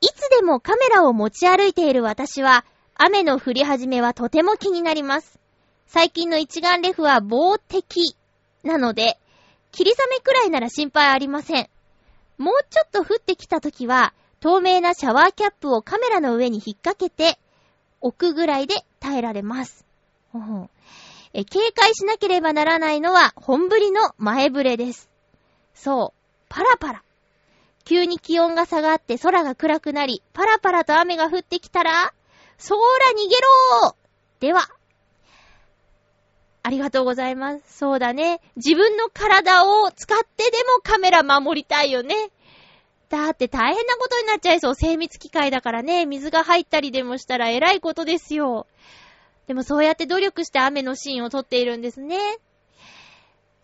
[0.00, 5.38] いつでもカメラを持ち歩いている私は、雨の降り始めはとても気になります。
[5.86, 8.16] 最近の一眼レフは防滴
[8.62, 9.18] なので、
[9.72, 11.68] 霧雨くらいなら心配ありません。
[12.38, 17.38] もうちょっと降ってきた時は、透明なシャワーキャップをカメラの上に引っ掛けて
[18.00, 19.84] 置くぐらいで耐えられます。
[21.34, 25.10] え警戒しなければならないのは本降りの前触れです。
[25.74, 27.02] そう、パラパラ。
[27.90, 32.14] 急に気温が下がって空が暗くなり、パラパラと雨が降ってきたら、
[32.56, 34.68] そーら逃げろーでは、
[36.62, 37.78] ありがとうございます。
[37.78, 38.40] そうだね。
[38.54, 42.14] 自分の体を使ってでもカメラ守りたいよね。
[43.08, 44.74] だって大変なことになっちゃいそう。
[44.76, 46.06] 精密機械だからね。
[46.06, 48.68] 水が入ったりでもしたら偉いことですよ。
[49.48, 52.38] でもそうやって努力して雨のシーンを撮っているんですね。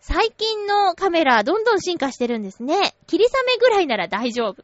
[0.09, 2.95] 最近のカメラ、どんどん進化してるんですね。
[3.07, 4.63] 霧雨ぐらいなら大丈夫。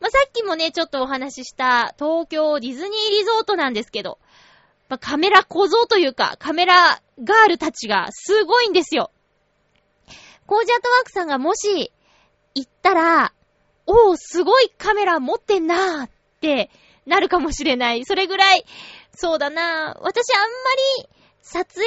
[0.00, 4.18] まあ、さっきもね、ちょっとお話しした東京ディズニーリゾートなんですけど、
[4.88, 9.10] まあ、カメラ小僧というか、カメラガールたちがすごいんですよ。
[10.46, 11.92] コージアートワークさんがもし
[12.54, 13.34] 行ったら、
[13.84, 16.70] おー、すごいカメラ持ってんなーって
[17.04, 18.06] なるかもしれない。
[18.06, 18.64] それぐらい、
[19.14, 20.48] そうだな私あんま
[21.02, 21.08] り
[21.42, 21.84] 撮影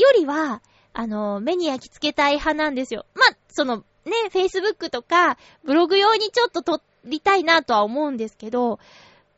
[0.00, 3.06] よりは、あの、目に焼き付けたい派なんですよ。
[3.14, 8.78] まその、ね、Facebook とか、ブログ用にちょっと撮りたいなとは思うんですけど、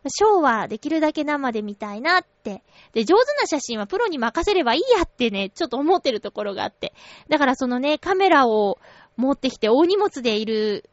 [0.09, 2.63] ショーはできるだけ生で見たいなって。
[2.93, 6.93] で、上手な写真はプロに任せればいいやってね、ちょっと思ってるところがあって。
[7.29, 8.79] だからそのね、カメラを
[9.17, 10.91] 持ってきて大荷物でいる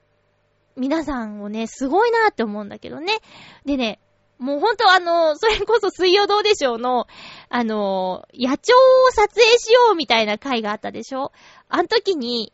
[0.77, 3.17] 皆さんをね、すごいなって思うんだけどね。
[3.65, 3.99] でね、
[4.41, 7.05] もうほんとあの、それこそ水曜どうでしょうの、
[7.49, 11.31] あの、野鳥を撮影しようみたいな回があったでしょ？
[11.69, 12.51] あの時に、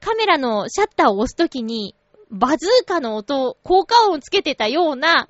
[0.00, 1.96] カメラのシャッターを押す時に、
[2.30, 5.28] バズーカの音、効果音をつけてたような、あんな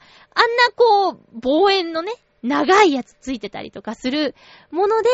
[0.74, 4.34] こう、望遠のね、長いやつついてたりとかする
[4.72, 5.08] もので、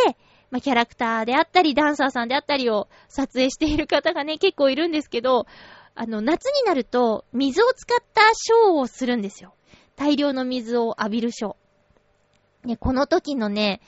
[0.51, 5.47] まあ、キャラクターであったり、ダンサーさんであったりを撮影している方がね、結構いるんですけど、
[5.95, 9.53] あの、夏になると、水を使ったショーをするんですよ。
[9.96, 12.68] 大量の水を浴びるショー。
[12.68, 13.80] ね、この時のね、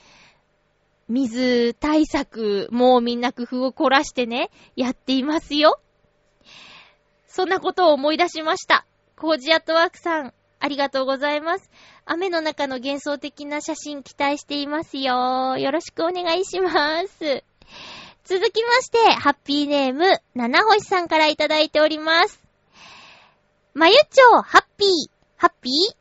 [1.09, 5.81] 水対策、もうみんな工夫を凝らしてね、やっていますよ。
[7.27, 8.87] そんなことを思い出しました。
[9.17, 11.71] コージアットワークさん、ありがとうございます。
[12.05, 15.57] 雨の中の幻想的な写真期待していますよ。
[15.57, 17.45] よろしくお願いします。
[18.25, 22.43] 続きまして、ハッピーネーム、七星さんからいただいております。
[23.73, 25.97] まゆちょ、ハッピー、ハッピー？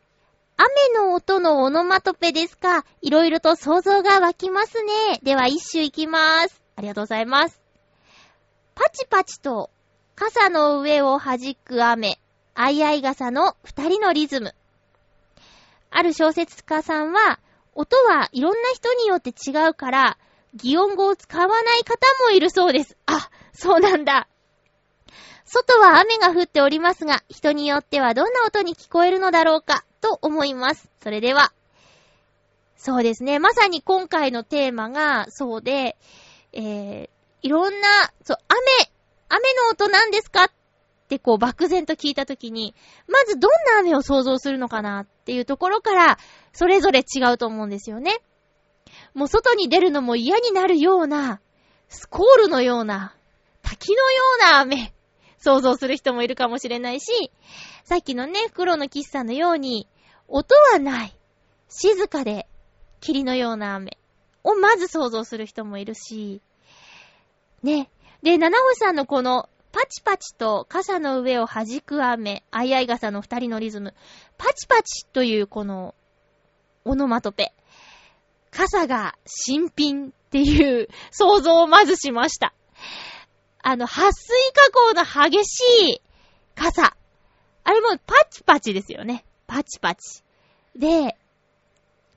[0.58, 2.86] 雨の音のオノマトペですか？
[3.04, 5.20] いろいろと想像が湧きますね。
[5.22, 6.60] では一周いきます。
[6.76, 7.62] ありがとうございます。
[8.74, 9.70] パチパチと
[10.16, 12.18] 傘の上を弾く雨、
[12.56, 14.56] あいあい傘の二人のリズム。
[15.92, 17.40] ある小説家さんは、
[17.76, 20.18] 音はいろんな人によって違うから、
[20.56, 22.98] 擬音語を使わない方もいるそうです。
[23.06, 24.28] あ、そうなんだ。
[25.48, 30.90] 外は雨が降っておりますが、人によってはどんな音に聞こえるのだろうか、と思います。
[31.02, 31.54] それでは。
[32.76, 33.40] そうですね。
[33.40, 35.98] まさに今回のテーマがそうで、
[36.52, 37.10] えー、
[37.42, 37.88] いろんな、
[38.24, 38.92] そう、雨、
[39.30, 40.52] 雨の音なんですかっ
[41.08, 42.76] てこう漠然と聞いたときに、
[43.08, 46.18] まずどんな雨を想像するのかなっていうところから、
[46.52, 48.20] それぞれ違うと思うんですよね。
[49.14, 51.40] もう外に出るのも嫌になるような、
[51.88, 53.16] スコールのような、
[53.62, 54.94] 滝のような雨
[55.48, 57.32] 想像する人もいるかもしれないし、
[57.86, 59.88] さっきのね、黒の喫茶のように、
[60.28, 61.18] 音はない、
[61.70, 62.50] 静かで、
[63.00, 63.98] 霧のような雨
[64.44, 66.42] をまず想像する人もいるし、
[67.64, 67.90] ね。
[68.24, 73.94] で、七星さんのこの、パチパチと傘の上を弾く雨、あいあい傘の二人のリズム、
[74.38, 75.96] パチパチというこの、
[76.84, 77.54] オノマトペ。
[78.52, 82.54] 傘が新品っていう想像をまずしました。
[83.64, 85.60] あの、撥水加工の激し
[85.96, 86.02] い
[86.56, 86.96] 傘。
[87.64, 89.26] あれもパチパチですよね。
[89.46, 90.24] パチパチ。
[90.76, 91.18] で、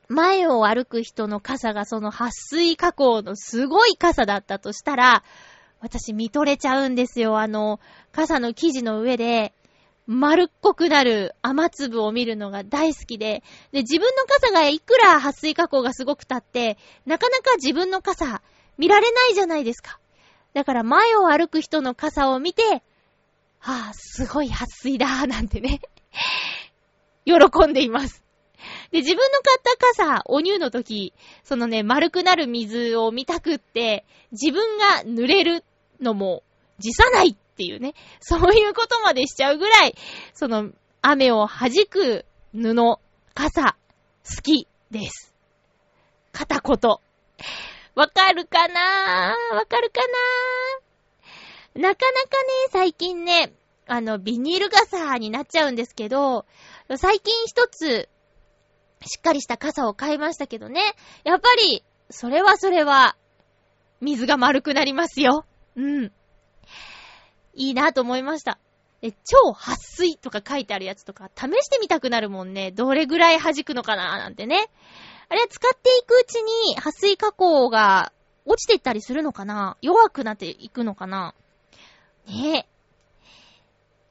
[0.08, 5.22] 前を歩く人の傘がその撥水加工のすごい傘だったとしたら、
[5.80, 7.38] 私見とれちゃうんですよ。
[7.38, 7.80] あの、
[8.12, 9.54] 傘の生地の上で、
[10.06, 16.76] 丸っこくなる雨粒を見るのが大好きで、で、自分の傘がいくら撥水加工がすごくたって、
[17.06, 18.42] なかなか自分の傘
[18.76, 20.00] 見られないじゃないですか。
[20.52, 22.82] だから前を歩く人の傘を見て、
[23.58, 25.80] は、あ、すごい撥水だなんてね
[27.24, 28.22] 喜んでいます。
[28.90, 35.64] で、自分の買った傘、お乳の時、そのね、丸くなる水を見たくって、自分が濡れる
[36.00, 36.42] のも
[36.78, 39.94] 辞さないっていうね、そういうことまでしちゃうぐらい、
[40.34, 40.70] その、
[41.02, 42.74] 雨を弾く布、
[43.34, 43.76] 傘、
[44.24, 45.32] 好きです。
[46.32, 46.98] 片言。
[48.00, 49.36] わかるかな？
[49.52, 50.00] わかるか
[51.74, 51.82] な？
[51.82, 53.52] なかなかね、最近ね、
[53.86, 56.46] あの、ビニール傘になっちゃうんですけど、
[56.96, 58.08] 最近一つ、
[59.04, 60.80] しっかりした傘を買いましたけどね。
[61.24, 63.16] やっぱり、それはそれは、
[64.00, 65.44] 水が丸くなりますよ。
[65.76, 66.10] うん。
[67.52, 68.58] いいなと思いました。
[69.02, 72.70] え、超撥水とか書いてあるやつとか、試してみたくなるもんね。
[72.70, 74.16] どれぐらい弾くのかな？
[74.16, 74.70] なんてね。
[75.30, 78.12] あれは使っていくうちに、撥水加工が
[78.44, 79.76] 落ちていったりするのかな？
[79.80, 81.34] 弱くなっていくのかな？
[82.26, 82.66] ねえ。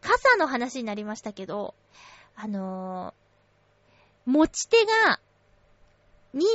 [0.01, 1.75] 傘の話になりましたけど、
[2.35, 5.19] あのー、持ち手が、
[6.33, 6.45] に、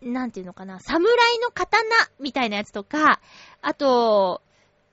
[0.00, 1.84] なんていうのかな、侍の刀
[2.18, 3.20] みたいなやつとか、
[3.60, 4.40] あと、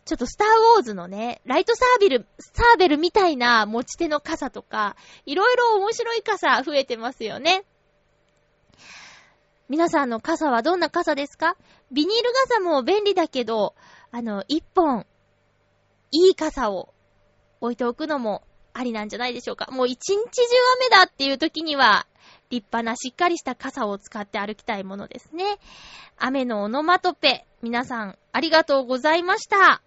[0.03, 7.63] ちょっとスターウォーズのね、ライトサーベル、サーベルみたいな持ち手の傘とか、いろいろ面白い傘増えてますよね。
[9.69, 11.55] 皆さんの傘はどんな傘ですか？
[11.91, 13.75] ビニール傘も便利だけど、
[14.11, 15.05] あの、一本、
[16.11, 16.93] いい傘を
[17.61, 18.43] 置いておくのも
[18.73, 19.71] ありなんじゃないでしょうか。
[19.71, 20.41] もう一日中
[20.81, 22.05] 雨だっていう時には、
[22.49, 25.57] 立派なしっかりした傘を使って歩きたいものですね。
[26.17, 29.81] 雨のオノマトペ、皆さんありがとうございました。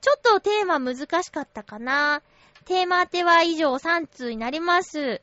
[0.00, 2.22] ちょっとテーマ難しかったかな。
[2.66, 5.20] テーマ当ては以上3通になります。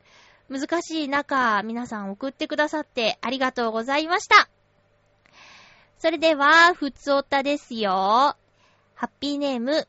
[0.48, 4.48] 難しい中、皆さん送ってくださってありがとうございました。
[5.98, 7.90] それでは、ふつおたですよ。
[8.94, 9.86] ハッピーネーム、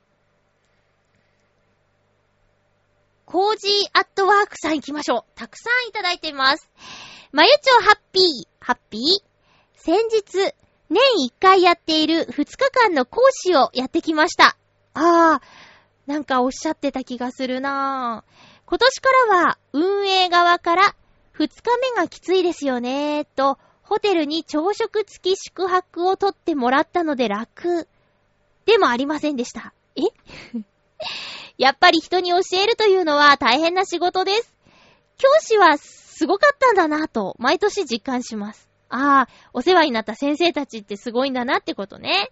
[3.34, 5.24] コージーアットワークさん行きましょう。
[5.34, 6.70] たくさんいただいています。
[7.32, 9.02] まゆちょハッピー、ハッピー。
[9.76, 10.54] 先日、
[10.90, 14.56] 年1回やっている2日間の講師をやってきました。
[14.94, 15.42] ああ、
[16.06, 18.43] なんかおっしゃってた気がするなぁ。
[18.66, 20.96] 今年からは運営側から
[21.38, 27.88] 2日目がきついですよねと、ホテルに朝食付き宿泊を取ってもらったので楽。
[28.66, 29.74] でもありませんでした。
[29.96, 30.02] え？
[31.58, 34.56] やっぱり人に教えるというのは大変な仕事です。
[35.18, 38.70] 教師はすごかったんだなと、毎年実感します。
[38.90, 42.32] ああ、お世話になった先生たちってすごいんだなってことね。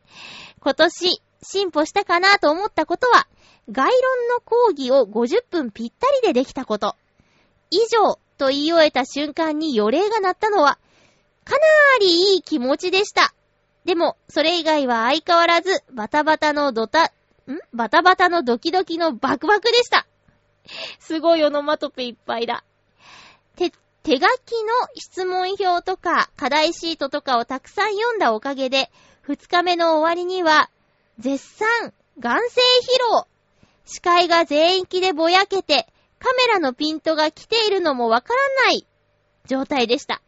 [0.60, 3.28] 今年、進歩したかなと思ったことは、
[3.70, 6.96] 概論の講義を50分ぴったりでできたこと。
[7.70, 10.78] 以上と言い終えた瞬間に予令が鳴ったのは、
[11.44, 13.34] かなーりいい気持ちでした。
[13.86, 17.10] でも、それ以外は相変わらず、バタバタのドタ、ん？
[17.74, 20.06] バタバタのドキドキのバクバクでした。
[21.00, 22.64] すごいオノマトペいっぱいだ。
[23.56, 23.72] 手、
[24.04, 24.28] 手書きの
[24.96, 30.70] 質問票とか課題シートとかをたくさん読んだおかげで、二日目の終わりには、
[31.22, 33.28] 絶賛、眼性疲労。
[33.86, 38.88] 視界が全域でぼやけて、カメラのピントが来ているのもわからない
[39.46, 40.22] 状態でした。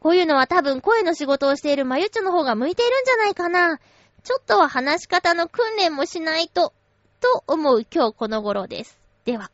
[0.00, 3.78] こういうのは多分声の仕事をしているまゆっちょの方が向いているんじゃないかな。
[4.24, 6.72] ちょっとは話し方の訓練もしないと、
[7.20, 8.98] と思う今日この頃です。
[9.24, 9.52] では。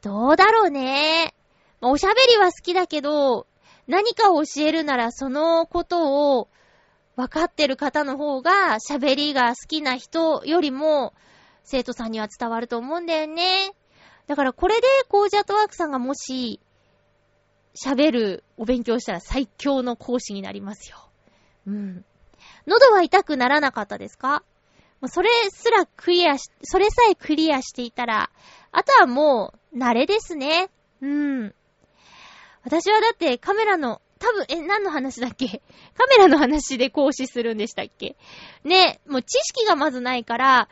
[0.00, 1.34] どうだろうね。
[1.82, 3.46] おしゃべりは好きだけど、
[3.86, 6.48] 何かを教えるならそのことを
[7.16, 11.14] 分かってる方の方が喋りが好きな人よりも
[11.62, 13.72] 生徒さんには伝わると思うんだよね。
[14.26, 16.60] だからこれでコージアットワークさんがもし
[17.74, 20.96] 喋るお勉強したら最強の講師になりますよ。
[21.66, 22.04] うん。
[22.66, 24.42] 喉は痛くならなかったですか？
[25.06, 28.30] それすらクリアし、それさえクリアしていたら、
[28.72, 30.70] あとはもう、慣れですね。
[31.02, 31.54] うん。
[32.62, 35.60] 私はだってカメラの多分、え、何の話だっけ？
[35.94, 38.16] カメラの話で講師するんでしたっけ？
[38.64, 40.68] ね、もう知識がまずないから、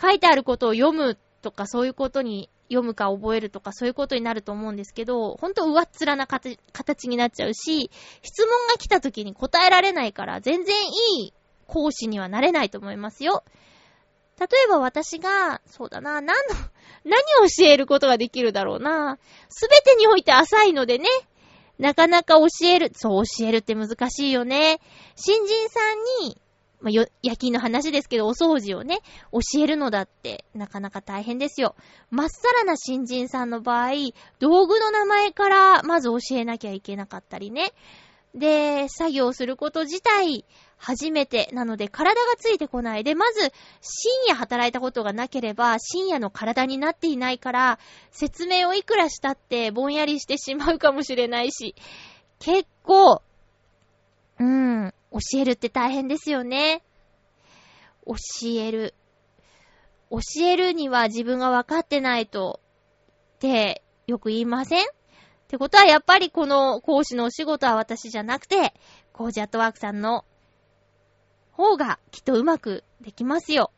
[0.00, 7.90] 書いてあることを読むとかそういうことに読むか覚えるとかそういうことになると思うんですけど、ほんと上っ面な形になっちゃうし、
[8.22, 10.76] 質問が来た時に答えられないから全然
[11.18, 11.34] いい
[11.66, 13.42] 講師にはなれないと思いますよ。
[14.38, 16.54] 例えば私が、そうだな、何の、
[17.04, 19.18] 何を教えることができるだろうな。
[19.50, 21.08] すべてにおいて浅いのでね、
[21.80, 24.80] なかなか教える、そう教えるって難しいよね。
[25.16, 26.38] 新人さんに、
[26.82, 28.98] まあ、よ、夜勤の話ですけど、お掃除をね、
[29.32, 31.74] 教えるのだって、なかなか大変ですよ。
[32.10, 33.92] まっさらな新人さんの場合、
[34.40, 37.72] 道具の名前からまず教えなきゃいけなかったりね。
[38.34, 40.44] で、作業すること自体、
[40.76, 43.04] 初めてなので体がついてこない。
[43.04, 43.40] で、まず、
[43.80, 47.78] 深夜働いたことがなければ、深夜の体になっていないから、
[48.10, 51.74] 説明をいくらしたってぼんやりしてしまうかもしれないし、
[52.38, 53.20] 結構、
[54.38, 56.82] うん、教えるって大変ですよね。
[58.06, 58.14] 教
[58.58, 58.94] える。
[60.10, 62.60] 教えるには自分が分かってないと、
[63.36, 64.86] ってよく言いません？
[65.50, 68.72] ってことはやっぱりこの講師のお仕事は私じゃなくて、
[69.12, 70.24] コージアットワークさんの
[71.50, 73.72] 方がきっとうまくできますよ。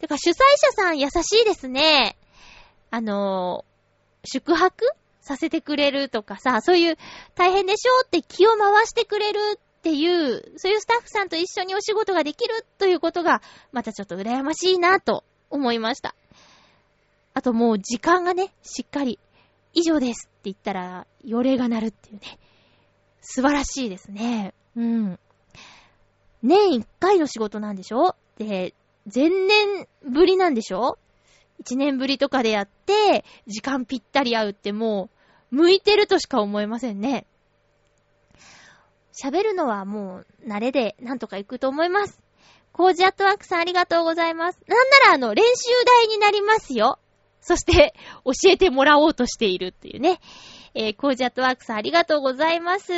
[0.00, 2.16] てか主催者さん優しいですね。
[2.90, 3.64] あの
[4.24, 4.84] 宿泊
[5.20, 6.96] させてくれるとかさ、そういう
[7.36, 16.16] 大変でしょって気を回してくれるっていう、そういうスタッフさんと一緒にお仕事ができるということが、またちょっと羨ましいなと思いました。
[17.32, 19.20] あともう時間がね、しっかり、
[19.72, 22.38] 以上ですって言ったら、予令が鳴るっていうね。
[23.20, 24.54] 素晴らしいですね。
[24.76, 25.18] うん。
[26.42, 28.16] 年一回の仕事なんでしょ？
[28.38, 28.74] で、
[29.12, 30.98] 前年ぶりなんでしょ？
[31.58, 35.10] 一年ぶりとかでやって、時間ぴったり合うっても
[35.52, 37.26] う、向いてるとしか思えませんね。
[39.22, 42.18] 喋るのはもう、慣れでなんとか行くと思います。
[42.72, 44.58] コージアットワークさんありがとうございます。
[44.66, 46.98] なんならあの、練習台になりますよ。
[47.40, 50.20] そして、教えてもらおうとしているっていうね。
[50.74, 52.92] えー、コージアットワークさんありがとうございます。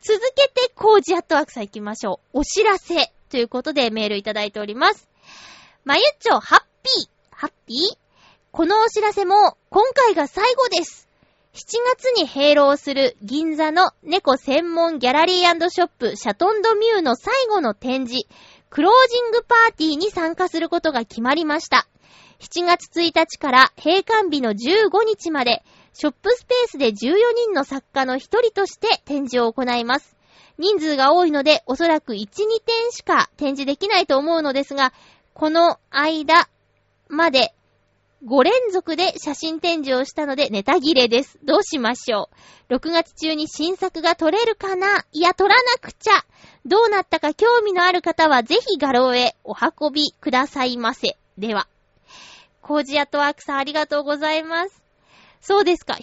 [0.00, 2.40] 続けて、コージアットワークさん行きましょう。
[2.40, 5.08] お知らせということでメールいただいております。
[5.84, 7.98] まゆっちょ、ハッピー、ハッピー？
[8.50, 11.06] このお知らせも、今回が最後です。
[11.52, 11.58] 7
[11.96, 18.26] 月に閉廊する銀座の猫専門ギャラリーショップシャトンドミューの最後の展示、
[18.68, 21.88] クロージングパーティーに参加することが決まりました。
[22.40, 25.62] 7月1日から閉館日の15日まで、
[25.94, 26.94] ショップスペースで14
[27.34, 30.16] 人の作家の一人として展示を行います。
[30.58, 32.26] 人数が多いので、おそらく1、2
[32.64, 34.92] 点しか展示できないと思うのですが、
[35.32, 36.48] この間
[37.08, 37.54] まで
[38.26, 41.38] 5連続で写真展示をしたのでネタ切れです。
[41.44, 42.30] どうしましょ
[42.70, 45.04] う ?6 月中に新作が撮れるかな？
[45.12, 46.24] いや、撮らなくちゃ
[46.64, 51.16] どうなったか興味のある方はぜひ画廊へお運びくださいませ。
[51.38, 51.68] では。
[52.66, 54.82] コージアトワークさんありがとうございます。
[55.40, 55.92] そうですか。
[55.92, 56.02] 7月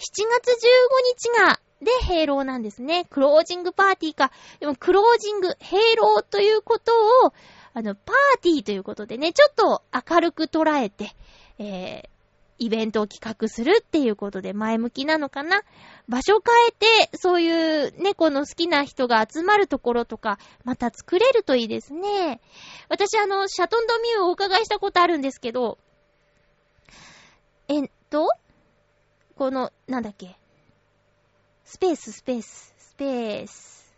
[1.14, 3.04] 日が、で、閉廊なんですね。
[3.10, 4.32] クロージングパーティーか。
[4.60, 6.92] でも、クロージング、閉廊ということ
[7.26, 7.34] を、
[7.74, 11.14] あの、パーティーということでね、ちょっと明るく捉えて、
[11.58, 12.08] えー、
[12.56, 15.64] イベントを企画するっていうことで前向きなのかな
[16.08, 22.40] 場所変えて、そういう猫の好きな人が集まるところとか、また作れるといいですね。
[22.88, 25.76] 私あの、シャトンドミューをお伺いしたことあるんですけど、
[27.68, 28.28] えっと、
[29.36, 30.36] この、なんだっけ？
[31.64, 33.94] スペース、スペース、スペース。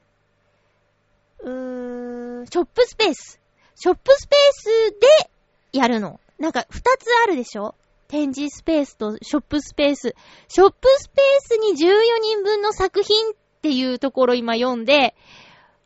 [1.41, 3.41] うーん、ショップスペース。
[3.75, 5.01] ショップスペース
[5.73, 6.21] でやるの。
[6.39, 7.75] なんか二つあるでしょ？
[8.09, 10.15] 展示スペースとショップスペース。
[10.49, 15.15] ショップスペースに14人分の作品っていうところ今読んで、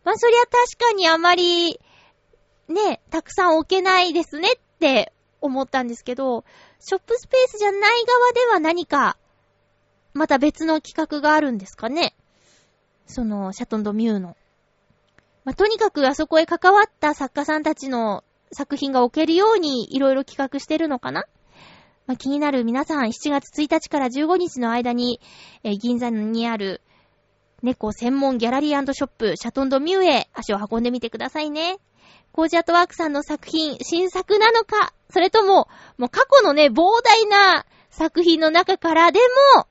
[0.05, 1.81] まあそりゃ確かにあまり、
[2.69, 6.45] ね、たくさん置けないですねって思ったんですけど、
[6.81, 9.17] ショップスペースじゃない側では何か、
[10.13, 12.15] また別の企画があるんですかね
[13.07, 14.37] その、シャトンドミューの。
[15.45, 21.25] まあ、とにかくあそこへ関わった作家さんたちの作品が置けるようにいろいろ企画してるのかな
[22.07, 25.21] まあ、気になる皆さん、7月1日から15日の間に、
[25.63, 26.83] えー、銀座にある
[27.63, 31.79] 猫専門ギャラリーショップ、シャトンドミューへ足を運んでみてくださいね。
[32.33, 39.21] コージアットワークさんの作品、新作なのか、それとも、もう過去のね、膨大な作品の中からで
[39.57, 39.67] も、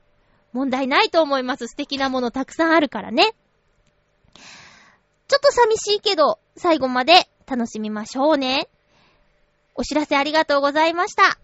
[0.52, 1.68] 問題ないと思います。
[1.68, 3.34] 素敵なものたくさんあるからね。
[5.28, 8.68] ちょっと寂しいけど、最後まで楽しみましょうね。
[9.74, 11.38] お知らせありがとうございました。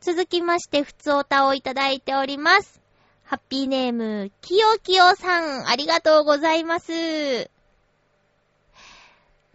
[0.00, 2.80] 続きまして、ふつおたをいただいております。
[3.24, 7.59] ハッピーネーム、きよきよさん、ありがとうございます。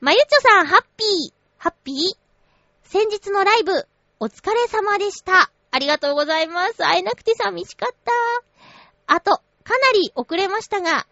[0.05, 1.95] まゆちょさん、ハッピー、ハッピー？
[2.83, 3.87] 先日のライブ、
[4.19, 5.49] お疲れ様でした。
[5.71, 6.85] ありがとうございます。
[6.85, 8.11] 会えなくて寂しかった。
[9.15, 9.31] あと、
[9.63, 11.07] かなり遅れましたが、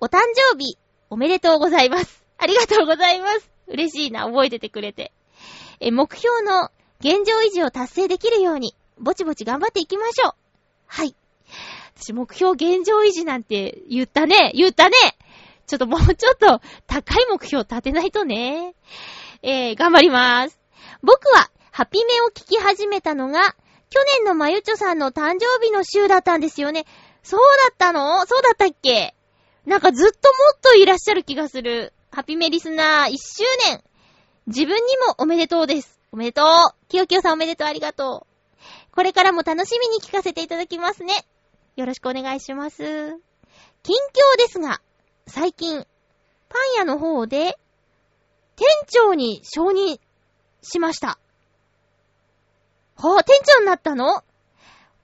[0.00, 0.78] お誕生日、
[1.10, 2.24] おめでとうございます。
[2.38, 3.50] ありがとうございます。
[3.66, 5.12] 嬉しいな、覚えててくれて。
[5.80, 6.70] え、目標の
[7.00, 10.32] 現状維持を達成できるように、ぼちぼち頑張っていきましょう。
[10.86, 11.14] はい。
[11.96, 14.52] 私目標現状維持なんて言ったね。
[14.54, 15.17] 言ったね。
[15.68, 18.74] ちょっともうちょっと高い目標立てないとね。
[19.42, 20.58] えー、頑張ります。
[21.02, 23.54] 僕は、ハピメを聞き始めたのが、
[23.90, 26.86] 去年のまゆちょさんの誕生日の週だったんですよね。
[27.22, 28.26] そうだったの？
[28.26, 29.14] そうだったっけ？
[29.66, 31.92] なんかずっともっといらっしゃる気がする。
[32.10, 33.84] ハピメリスナー1周年。
[34.46, 36.00] 自分にもおめでとうです。
[36.10, 36.88] おめでとう。
[36.88, 38.94] きよきよさんおめでとうありがとう。
[38.94, 41.14] これからも楽しみに聞かせていただきますね。
[41.76, 42.78] よろしくお願いします。
[43.82, 44.80] 近況ですが、
[45.28, 45.86] 最近、
[46.48, 47.58] パン屋の方で、
[48.56, 50.00] 店長に承認
[50.62, 51.18] しました。
[52.96, 54.24] はぁ、店長になったの？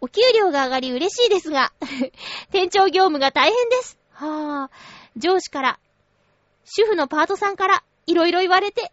[0.01, 1.73] お給料が上がり嬉しいですが、
[2.51, 3.99] 店長業務が大変です。
[4.13, 5.79] はぁ、上司から、
[6.65, 8.93] 主婦のパートさんから、いろいろ言われて、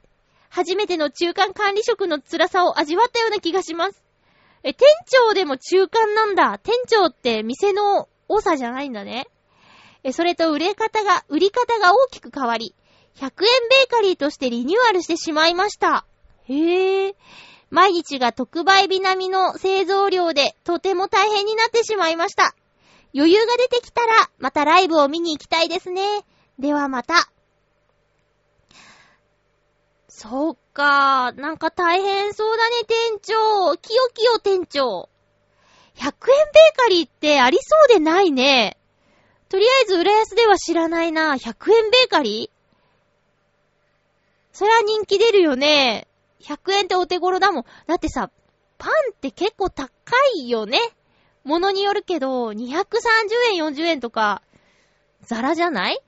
[0.49, 4.03] 初めての中間管理職の辛さを味わったような気がします。
[4.63, 6.59] え、店長でも中間なんだ。
[6.59, 9.27] 店長って店の多さじゃないんだね。
[10.03, 12.75] え、それと売れ方が、売り方が大きく変わり、
[13.15, 16.05] 100円ベーカリーとしてリニューアルしてしまいました。
[16.47, 17.15] へえ。
[17.69, 22.55] 毎日が特売日並みの製造量でとても大変になってしまいました。
[23.13, 26.01] 余裕が出てきたら、またライブを見に行きたいですね。
[26.59, 27.29] ではまた。
[30.07, 31.31] そっか。
[31.33, 33.75] なんか大変そうだね、店長。
[33.77, 35.09] きよきよ店長。
[35.95, 36.13] 100円ベー
[36.75, 38.77] カリーってありそうでないね。
[39.51, 41.33] とりあえず浦安では知らないな。
[41.33, 42.49] 100円ベーカリー？
[44.53, 46.07] そりゃ人気出るよね。
[46.41, 47.65] 100円ってお手頃だもん。
[47.85, 48.31] だってさ、
[48.77, 49.91] パンって結構高
[50.37, 50.79] いよね。
[51.43, 52.55] ものによるけど、230
[53.51, 54.41] 円、40円とか、
[55.23, 55.99] ザラじゃない？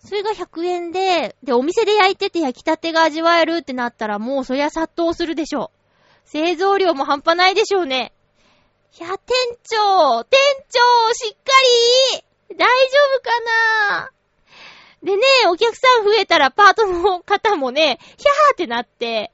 [0.00, 6.28] それが100円で、で、お店で焼いてて焼きたてが味わえるってなったら、もうそりゃ殺到するでしょう。
[6.28, 8.12] 製造量も半端ないでしょうね。
[8.98, 10.38] いや、店長店
[10.70, 10.78] 長
[11.12, 11.52] しっか
[12.50, 12.56] り。
[12.56, 12.66] 大丈
[13.16, 13.40] 夫か
[14.00, 14.10] な。
[15.02, 19.32] でね、お客さん増えたらパートの方もね、ヒャーってなって、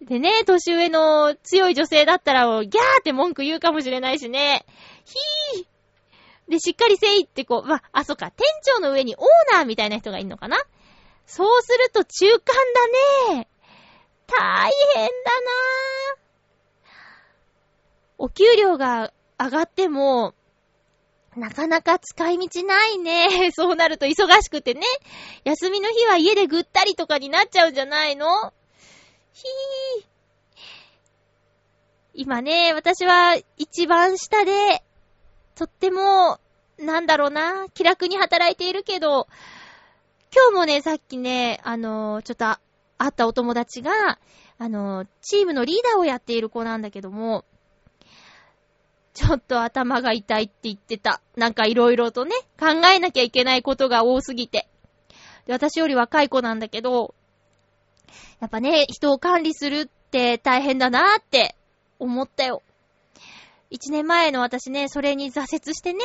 [0.00, 4.64] でね、年上の強い女性だったら、ギャーって文句言うかもしれないしね。
[5.04, 6.50] ひー。
[6.50, 9.22] で、しっかりせいってこう、まあ、そっか、店長の上にオー
[9.52, 10.56] ナーみたいな人がいるのかな。
[11.26, 12.40] そうすると中間
[13.28, 13.48] だね。
[14.26, 15.50] 大変だな。
[16.24, 16.27] ぁ
[18.18, 20.34] お給料が上がっても、
[21.36, 23.52] なかなか使い道ないね。
[23.54, 24.82] そうなると忙しくてね。
[25.44, 28.52] 休みの日は家でぐったりとかになっちゃうんじゃないの？
[29.32, 30.06] ひー。
[32.14, 34.82] 今ね、私は一番下で
[35.54, 36.40] とっても、
[36.76, 39.28] なんだろうな、気楽に働いているけど、
[40.34, 42.44] 今日もね、さっきね、あのー、ちょっと
[42.98, 44.18] 会ったお友達が、
[44.58, 47.44] あのー、チームのリーダーをやっている子なんだけども、
[49.18, 51.20] ちょっと頭が痛いって言ってた。
[51.36, 54.68] なんか色々とね、考えなきゃいけないことが多すぎて。
[55.48, 57.16] 私より若い子なんだけど、
[58.38, 61.56] やっぱね、人を管理するって大変だなーって
[61.98, 62.62] 思ったよ。
[63.70, 66.04] 一年前の私ね、それに挫折してね、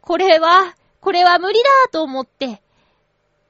[0.00, 2.62] これは、これは無理だと思って、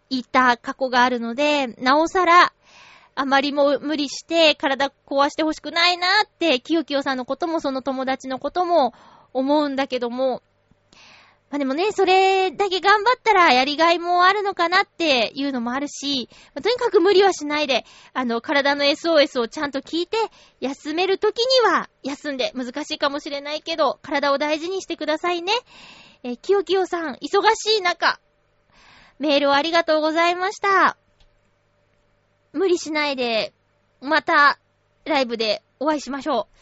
[0.08, 2.54] 言った過去があるので、なおさら、
[3.14, 8.94] あまりも無理して体壊してほしくないなって、きよきよさんのこともその友達のことも
[9.32, 10.42] 思うんだけども、
[11.50, 17.84] まあでもね、それだけ頑張ったらやりがいもあるのかなっていうのもあるし、まあ、とにかく無理はしないで、
[18.14, 20.16] あの、体の SOS をちゃんと聞いて、
[20.60, 25.52] 休める時には休んで、難しいかもしれないけど、体を大事にしてくださいね。
[26.22, 28.18] えー、きよきよさん、忙しい中、
[29.18, 30.96] メールをありがとうございました。
[32.52, 33.52] 無理しないで、
[34.00, 34.58] また、
[35.04, 36.56] ライブでお会いしましょう。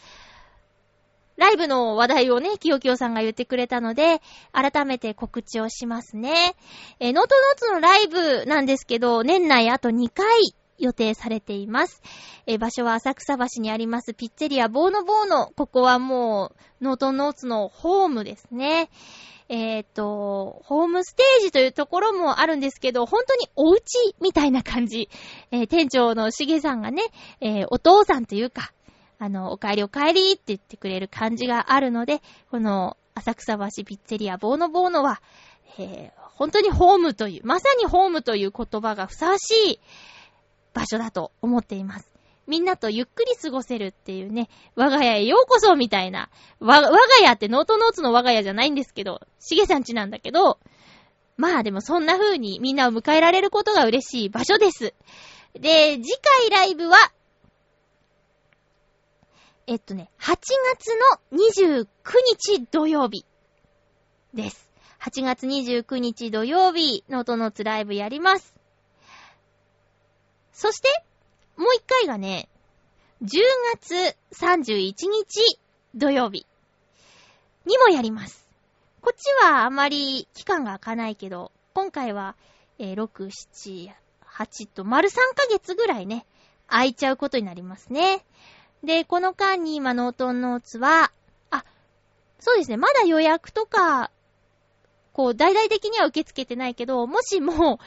[1.41, 4.21] ライブの話題をね、きよきよさんが言ってくれたので、
[4.51, 6.55] 改めて告知をしますね。
[6.99, 10.25] え、ノートノーツのライブなんですけど、年内あと2回
[10.77, 12.01] 予定されています。
[12.45, 15.51] え、場所は浅草橋にありますピッツェリアボーノボーノ。
[15.55, 18.89] ここはもう、ノートノーツのホームですね。
[19.51, 23.83] えっ、ー、と、ホームステージというところもあるんですけど、本当にお家
[24.21, 25.09] みたいな感じ。
[25.51, 27.03] えー、店長のしげさんがね、
[27.41, 28.71] えー、お父さんというか、
[29.19, 35.21] あの、お帰りお帰りって言ってくれる感じがあるので、この、浅草橋ピッツェリアボーノボーノは、
[35.77, 39.79] えー、本当にホームという、まさにホームという言葉がふさわしい
[40.73, 42.10] 場所だと思っています。
[42.51, 46.29] みんなとゆっくり過ごせるっていうね、我が家へようこそみたいな、
[46.59, 50.59] わ、我が家ってノートノーツの我が家じゃないんですけど、しげさんちなんだけど、
[51.37, 54.93] まあでもそんな風にみんなを迎えられることが嬉しい場所です。
[55.53, 56.03] で、次
[56.41, 56.97] 回ライブは
[59.65, 60.89] えっとね、8月
[61.31, 61.87] の29
[62.27, 63.25] 日土曜日
[64.33, 64.69] です。
[64.99, 68.53] 8月29日土曜日、ノートノーツライブやります。
[70.51, 70.89] そして、
[71.57, 72.49] もう一回がね、
[73.21, 73.27] 10
[73.79, 75.59] 月31日
[75.93, 76.47] 土曜日
[77.65, 78.47] にもやります。
[79.01, 82.35] こっちはあまり期間が空かないけど、今回は、
[82.79, 83.91] えー、6、7、
[84.25, 86.25] 8と丸3ヶ月ぐらいね、
[86.67, 88.25] 空いちゃうことになりますね。
[88.83, 91.11] で、この間に今、ノートンノーツは、
[91.49, 91.65] あ、
[92.39, 94.09] そうですね、まだ予約とか、
[95.13, 97.77] こう、大々的には受け付けてないけど、もしもう、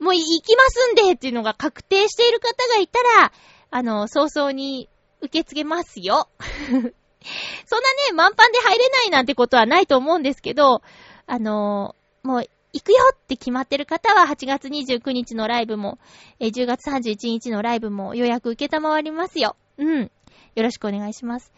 [0.00, 3.32] もう行きますんでっていうのが確定している方がいたら、
[3.70, 4.88] あの、早々に
[5.20, 6.28] 受け付けますよ。
[6.40, 6.92] そんなね、
[8.14, 10.82] 満帆で入れないなんてことはないと思うんですけど、
[11.26, 15.98] あの、もう、行くよって決まってる方は8月29日のライブも、
[16.38, 19.56] え10月31日のライブも予約受けたまわりますよ。
[19.76, 20.10] うん。
[20.54, 21.52] よろしくお願いします。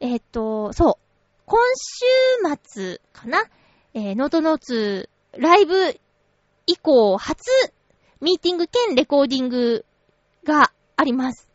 [0.00, 1.04] えー、っと、そう。
[1.46, 3.44] 今週末かな？
[3.94, 5.98] えー、ノートノーツライブ
[6.66, 7.42] 以降初
[8.24, 9.84] ミーティング兼レコーディング
[10.44, 11.46] があります。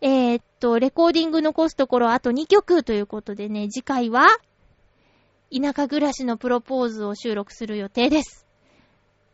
[0.00, 4.26] えー、っと、レコーディング残すところあと2曲ということでね、次回は
[5.54, 8.46] 田舎暮らしのプロポーズを収録する予定です。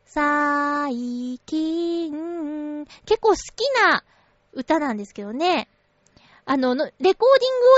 [0.04, 4.02] 最近、結構好きな
[4.52, 5.68] 歌なんですけどね。
[6.44, 7.16] あの、レコーディングを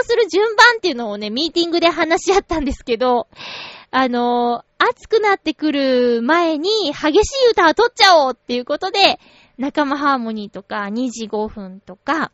[0.05, 3.29] する順番っていうのをね、ミーティングで話し合ったんですけど、
[3.99, 9.19] あの、暑くなってくる前に激しい歌を撮っちゃおうっていうことで、
[9.57, 12.31] 仲間ハーモニーとか、2時5分とか、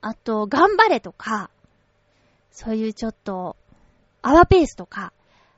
[0.00, 1.50] あと、頑張れとか、
[2.50, 3.54] そういうちょっと、
[4.22, 5.12] アワペースとか、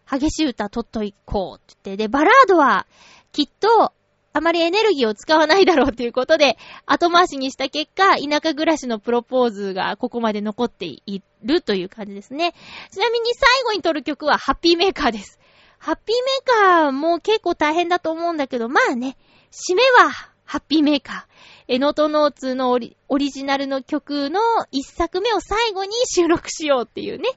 [0.06, 2.86] 激しい歌撮っといこうって言って、で、バラードは、
[3.32, 3.94] きっと、
[4.36, 12.52] あまりエネルギーを使わないだろうということで、後回しにした結果、田舎暮らしのプロポーズがここまで残っているという感じですね。
[12.90, 15.38] ちなみに最後に録る曲はハッピーメーカーです。
[15.78, 19.16] ハッピーメーカーも結構大変だと思うんだけど、まあね、
[19.52, 20.10] 締めは
[20.44, 21.22] ハッピーメーカー。
[21.68, 24.40] え、ノートノーツのオリオリジナルの曲の
[24.72, 27.28] 一作目を最後に収録しようっていうね。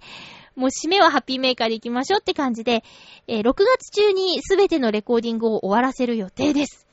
[0.56, 2.84] もう締めはハッピーメーカーで行きましょうって感じで、
[3.28, 6.87] えー、6月中にすべてのレコーディングを終わらせる予定です。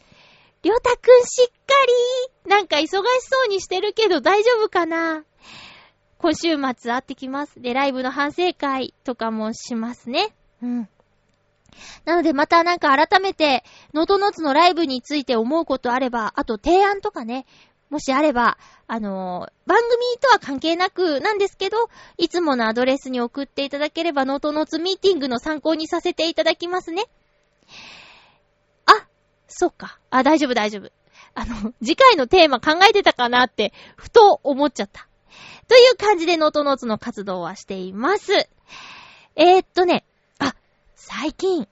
[0.64, 1.52] りょうたくんしっか
[2.46, 2.88] りなんか忙し
[3.20, 5.24] そうにしてるけど大丈夫かな
[6.18, 7.60] 今週末会ってきます。
[7.60, 10.34] で、ライブの反省会とかもしますね。
[10.62, 10.88] うん。
[12.06, 13.62] なのでまたなんか改めて、
[13.92, 17.44] ノートノーツのライブについて思うことあれば、あと提案とかね、
[17.90, 18.56] もしあれば、
[18.86, 21.76] あのー、番組とは関係なくなんですけど、
[22.16, 27.04] いつものアドレスに送っていただければ、ノートノーツミーティングの参考にさせていただきますね。
[29.48, 29.98] そっか。
[30.10, 30.90] あ、大丈夫大丈夫。
[31.34, 35.08] あの、次回のテーマ考えてたかなって、ふと思っちゃった。
[35.68, 38.48] という感じでノートノーツの活動はしています。
[39.36, 40.04] えー、っとね、
[40.38, 40.54] あ、
[40.94, 41.66] 最近、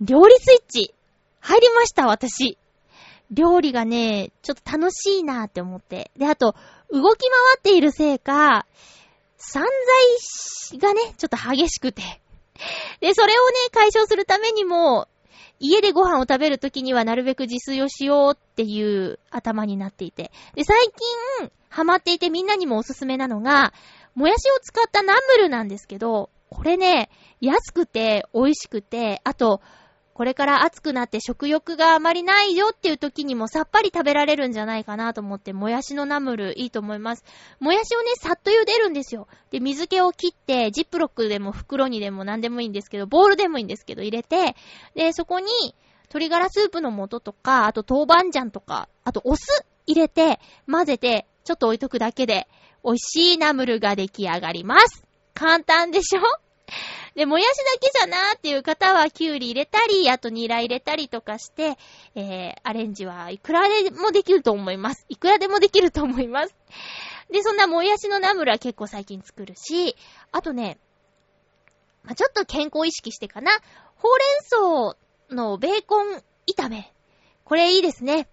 [0.00, 0.94] 料理スイッチ、
[1.40, 2.56] 入りました、私。
[3.30, 6.10] 料理がね、ちょっと楽しいなって思って。
[6.16, 6.54] で、あと、
[6.90, 8.66] 動き回っているせいか、
[9.38, 9.64] 散
[10.70, 12.02] 財がね、ちょっと激しくて。
[13.00, 15.08] で、それをね、解消するためにも、
[15.62, 20.32] 家でご飯を食べるときにはなるべく自炊をしようっていう頭になっていて。
[20.54, 20.76] で、最
[21.40, 23.72] 近、ハマっていてみんなにもおすすめなのが、
[24.16, 27.10] もやしを使ったナムルなんですけど、これね、
[27.40, 29.62] 安くて美味しくて、あと、
[30.14, 37.24] これから暑くなって食欲があまりないよっていう時にもさっぱり食べられるんじゃないかなと思って、もやしのナムルいいと思います。
[37.60, 39.26] もやしをね、さっと茹でるんですよ。
[39.50, 44.54] で、水気を切って、ジップロックでも袋にでも何でもいいんですけど、ボールでもいいんですけど、入れて、
[44.94, 45.46] で、そこに、
[46.04, 50.40] 鶏ガラスープの素とか、あと豆板醤とか、あとお酢入れて、
[50.70, 52.48] 混ぜて、ちょっと置いとくだけで、
[52.84, 55.04] 美味しいナムルが出来上がります。
[55.32, 56.20] 簡単でしょ？
[57.14, 61.76] で、もやしだけじゃなーっていう方は、きゅうり入れたり、あとニラ入れたりとかして、
[62.14, 65.04] えー、アレンジはいくらでもできると思います。
[65.08, 66.54] いくらでもできると思います。
[67.30, 69.96] で、そんなもやしのナムルは結構最近作るし、
[70.32, 70.78] あとね、
[72.02, 73.52] まあ、ちょっと健康意識してかな。
[73.96, 74.94] ほうれん
[75.30, 76.92] 草のベーコン炒め。
[77.44, 78.28] これいいですね。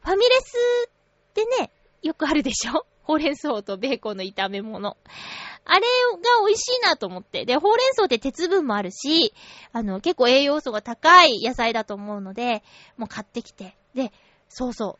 [0.00, 1.70] ファミレスってね、
[2.02, 2.86] よくあるでしょ？
[3.02, 4.96] ほうれん草とベーコンの炒め物。
[5.72, 5.86] あれが
[6.46, 7.44] 美味しいなと思って。
[7.44, 9.32] で、ほうれん草って鉄分もあるし、
[9.72, 12.62] あの、結構栄養素が高い野菜だと思うので、
[12.96, 13.76] もう買ってきて。
[13.94, 14.12] で、
[14.48, 14.98] そうそ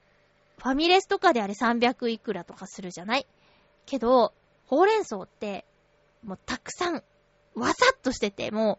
[0.59, 0.63] う。
[0.63, 3.27] ファミレスとかであれ300いくらとかするじゃない？
[3.87, 4.33] けど、
[4.67, 5.67] ほうれん草って、
[6.23, 7.03] もうたくさん、
[7.55, 8.79] わさっとしてて、も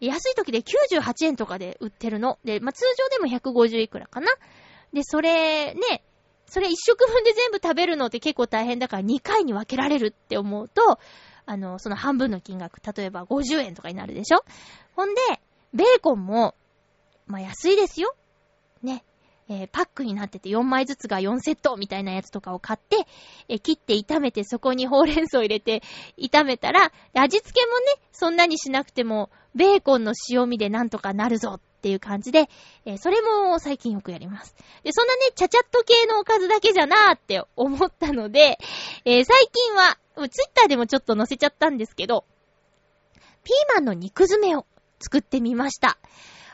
[0.00, 2.38] う、安い時で98円とかで売ってるの。
[2.44, 4.28] で、まあ、通常でも150いくらかな。
[4.92, 6.02] で、それ、ね、
[6.46, 10.98] それ一食分で全部食べるのって結構大変だから2回に分けられるって思うと、
[11.50, 14.44] あの、その半分の金額、例えば50円とかになるでしょ？
[14.94, 15.20] ほんで、
[15.74, 16.54] ベーコンも、
[17.26, 18.14] まあ、安いですよ。
[18.84, 19.02] ね。
[19.48, 22.98] えー、パックになってて4枚ずつが4セットみたいなやつとかを買って、
[23.48, 25.82] えー、切って炒めてそこにほうれん草入れて
[26.16, 32.50] 炒めたら、味付けもね、そんなにしなくても、ベーコンの塩味でなんとかなるぞっていう感じで、
[32.84, 34.54] えー、それも最近よくやります。
[34.84, 38.58] で、そんなね、ちゃちゃっと系のおかずだけじゃなーって思ったので、
[39.06, 42.26] えー、最近は、ツイッターでもちょっと載せちゃったんですけど、
[43.44, 44.66] ピーマンの肉詰めを
[45.00, 45.98] 作ってみました。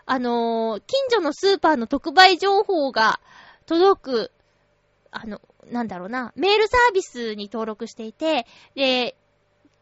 [0.05, 3.19] あのー、近所のスーパーの特売情報が
[3.67, 4.33] 届く、
[5.11, 8.47] あの、なんだろうな、メールサービスに登録していて、
[8.77, 9.17] で、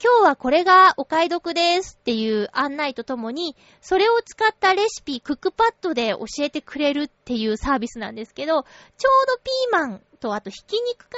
[0.05, 11.17] 今日はこれがお買い得ですっていう案内とともに、それを使ったレシピ、クックパッドで教えてくれるっていうサービスなんですけど、ちょうどピーマンとあとひき肉か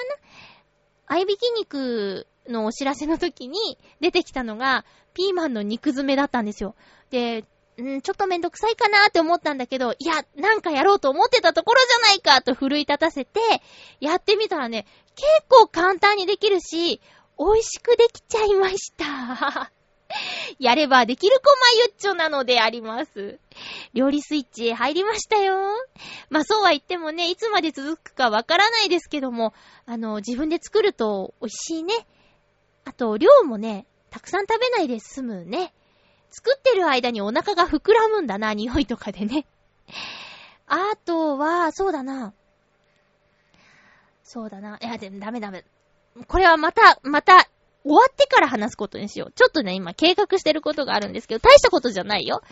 [1.09, 1.17] な？
[1.17, 4.85] 合いびき肉のお知らせの時に出てきたのが、
[5.15, 6.77] ピーマンの肉詰めだったんですよ。
[7.11, 7.45] で、
[7.83, 13.41] んちょっとめんどくさいかなって思ったんだけど、いや、なんかやろうと思ってたところじゃないかと奮い立たせて、
[13.99, 17.01] やってみたらね、結構簡単にできるし、
[17.39, 19.71] 美味しくできちゃいました。
[20.59, 23.39] やればできる子まゆっちょなのであります。
[23.93, 25.57] 料理スイッチ入りましたよ。
[26.31, 29.53] まあそうは言ってもね、いつまで続くかわからないですけども、
[29.85, 31.95] あの、自分で作ると美味しいね。
[32.85, 35.75] あと、量もね、たくさん食べないで済むね。
[36.31, 39.47] 作ってる間にお腹が膨らむんだな、匂いとかでね。
[40.67, 42.35] あとは、そうだな。
[44.23, 44.79] そうだな。
[44.83, 45.65] いや、でもダメダメ。
[46.29, 47.49] これはまた、また、
[47.85, 49.33] 終わってから話すことにしよう。
[49.33, 52.43] ちょっとね、今計画してることがあるんですけど、大したことじゃないよ。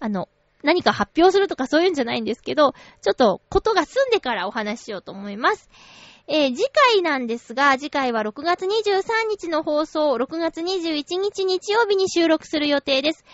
[0.00, 0.28] あの、
[0.62, 5.70] 何か発表するとかそういうんじゃないんですけど、ちょっとことが済んでからお話ししようと思います。
[6.26, 13.24] えー、次回なんですが、次回は6月23日の放送、6月21日日曜日に収録する予定です。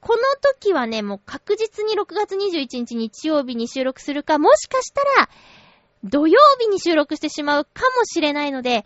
[0.00, 5.28] この時はね、もう確実に6月21日日曜日に収録するか、もしかしたら、
[6.04, 8.84] 土曜日に収録してしまうかもしれないので、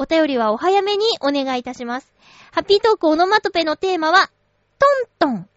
[0.00, 2.10] お便りはお早めにお願いいたします。
[2.52, 4.30] ハッピートークオノマトペのテーマは、
[4.78, 5.48] トントン。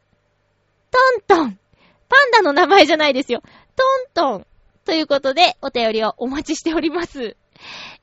[0.92, 1.60] トントン。
[2.10, 3.42] パンダの名前じゃないですよ。
[3.78, 4.48] トントン。
[4.84, 7.38] ということで、お便りをお待ちしております。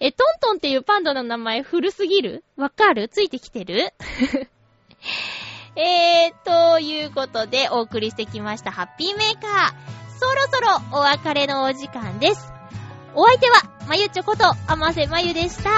[0.00, 2.42] え、トントンっていうパンダの名前古すぎる？
[2.56, 3.08] わかる？
[3.08, 3.92] ついてきてる？
[5.76, 9.72] えー、ということでお送りしてきましたハッピーメーカー。
[10.18, 10.58] そろそ
[10.92, 12.50] ろお別れのお時間です。
[13.14, 15.70] お相手は、まゆちょこと、あませまゆでした。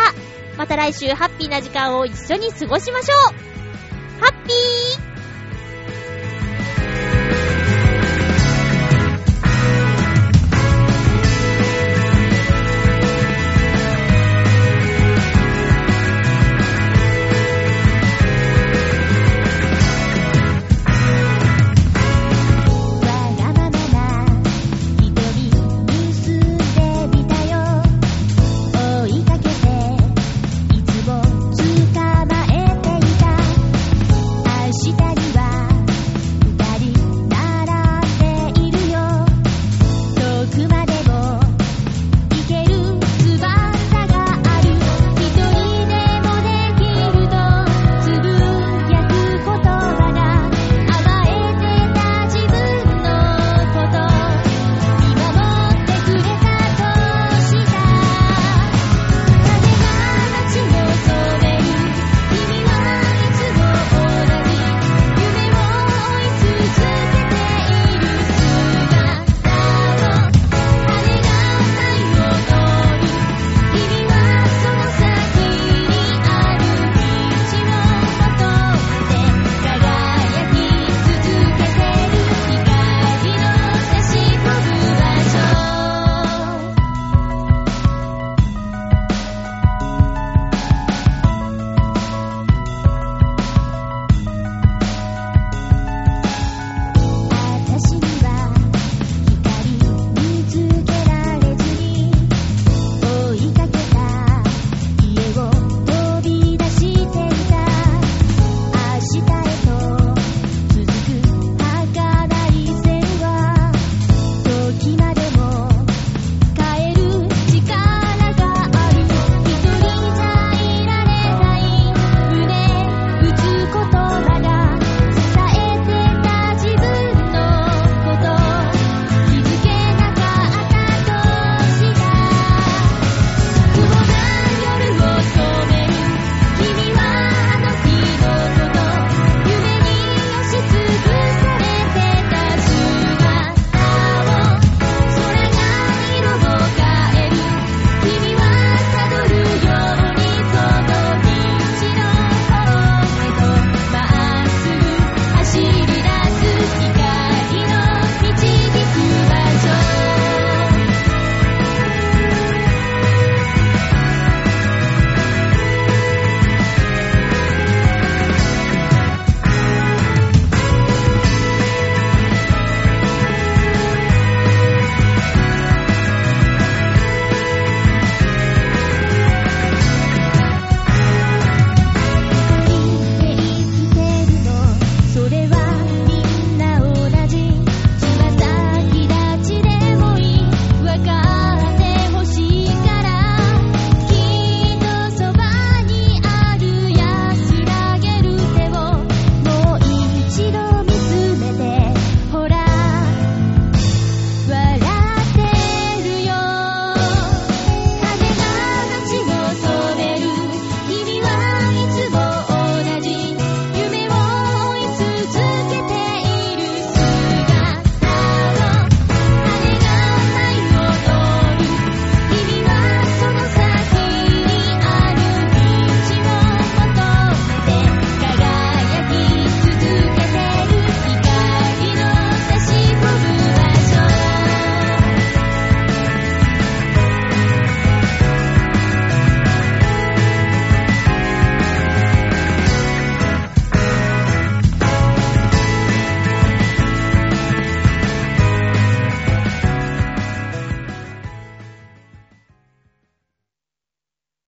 [0.57, 4.21] また来週ハッピーな時間を一緒に過ごしましょう。
[4.21, 5.12] ハッピー。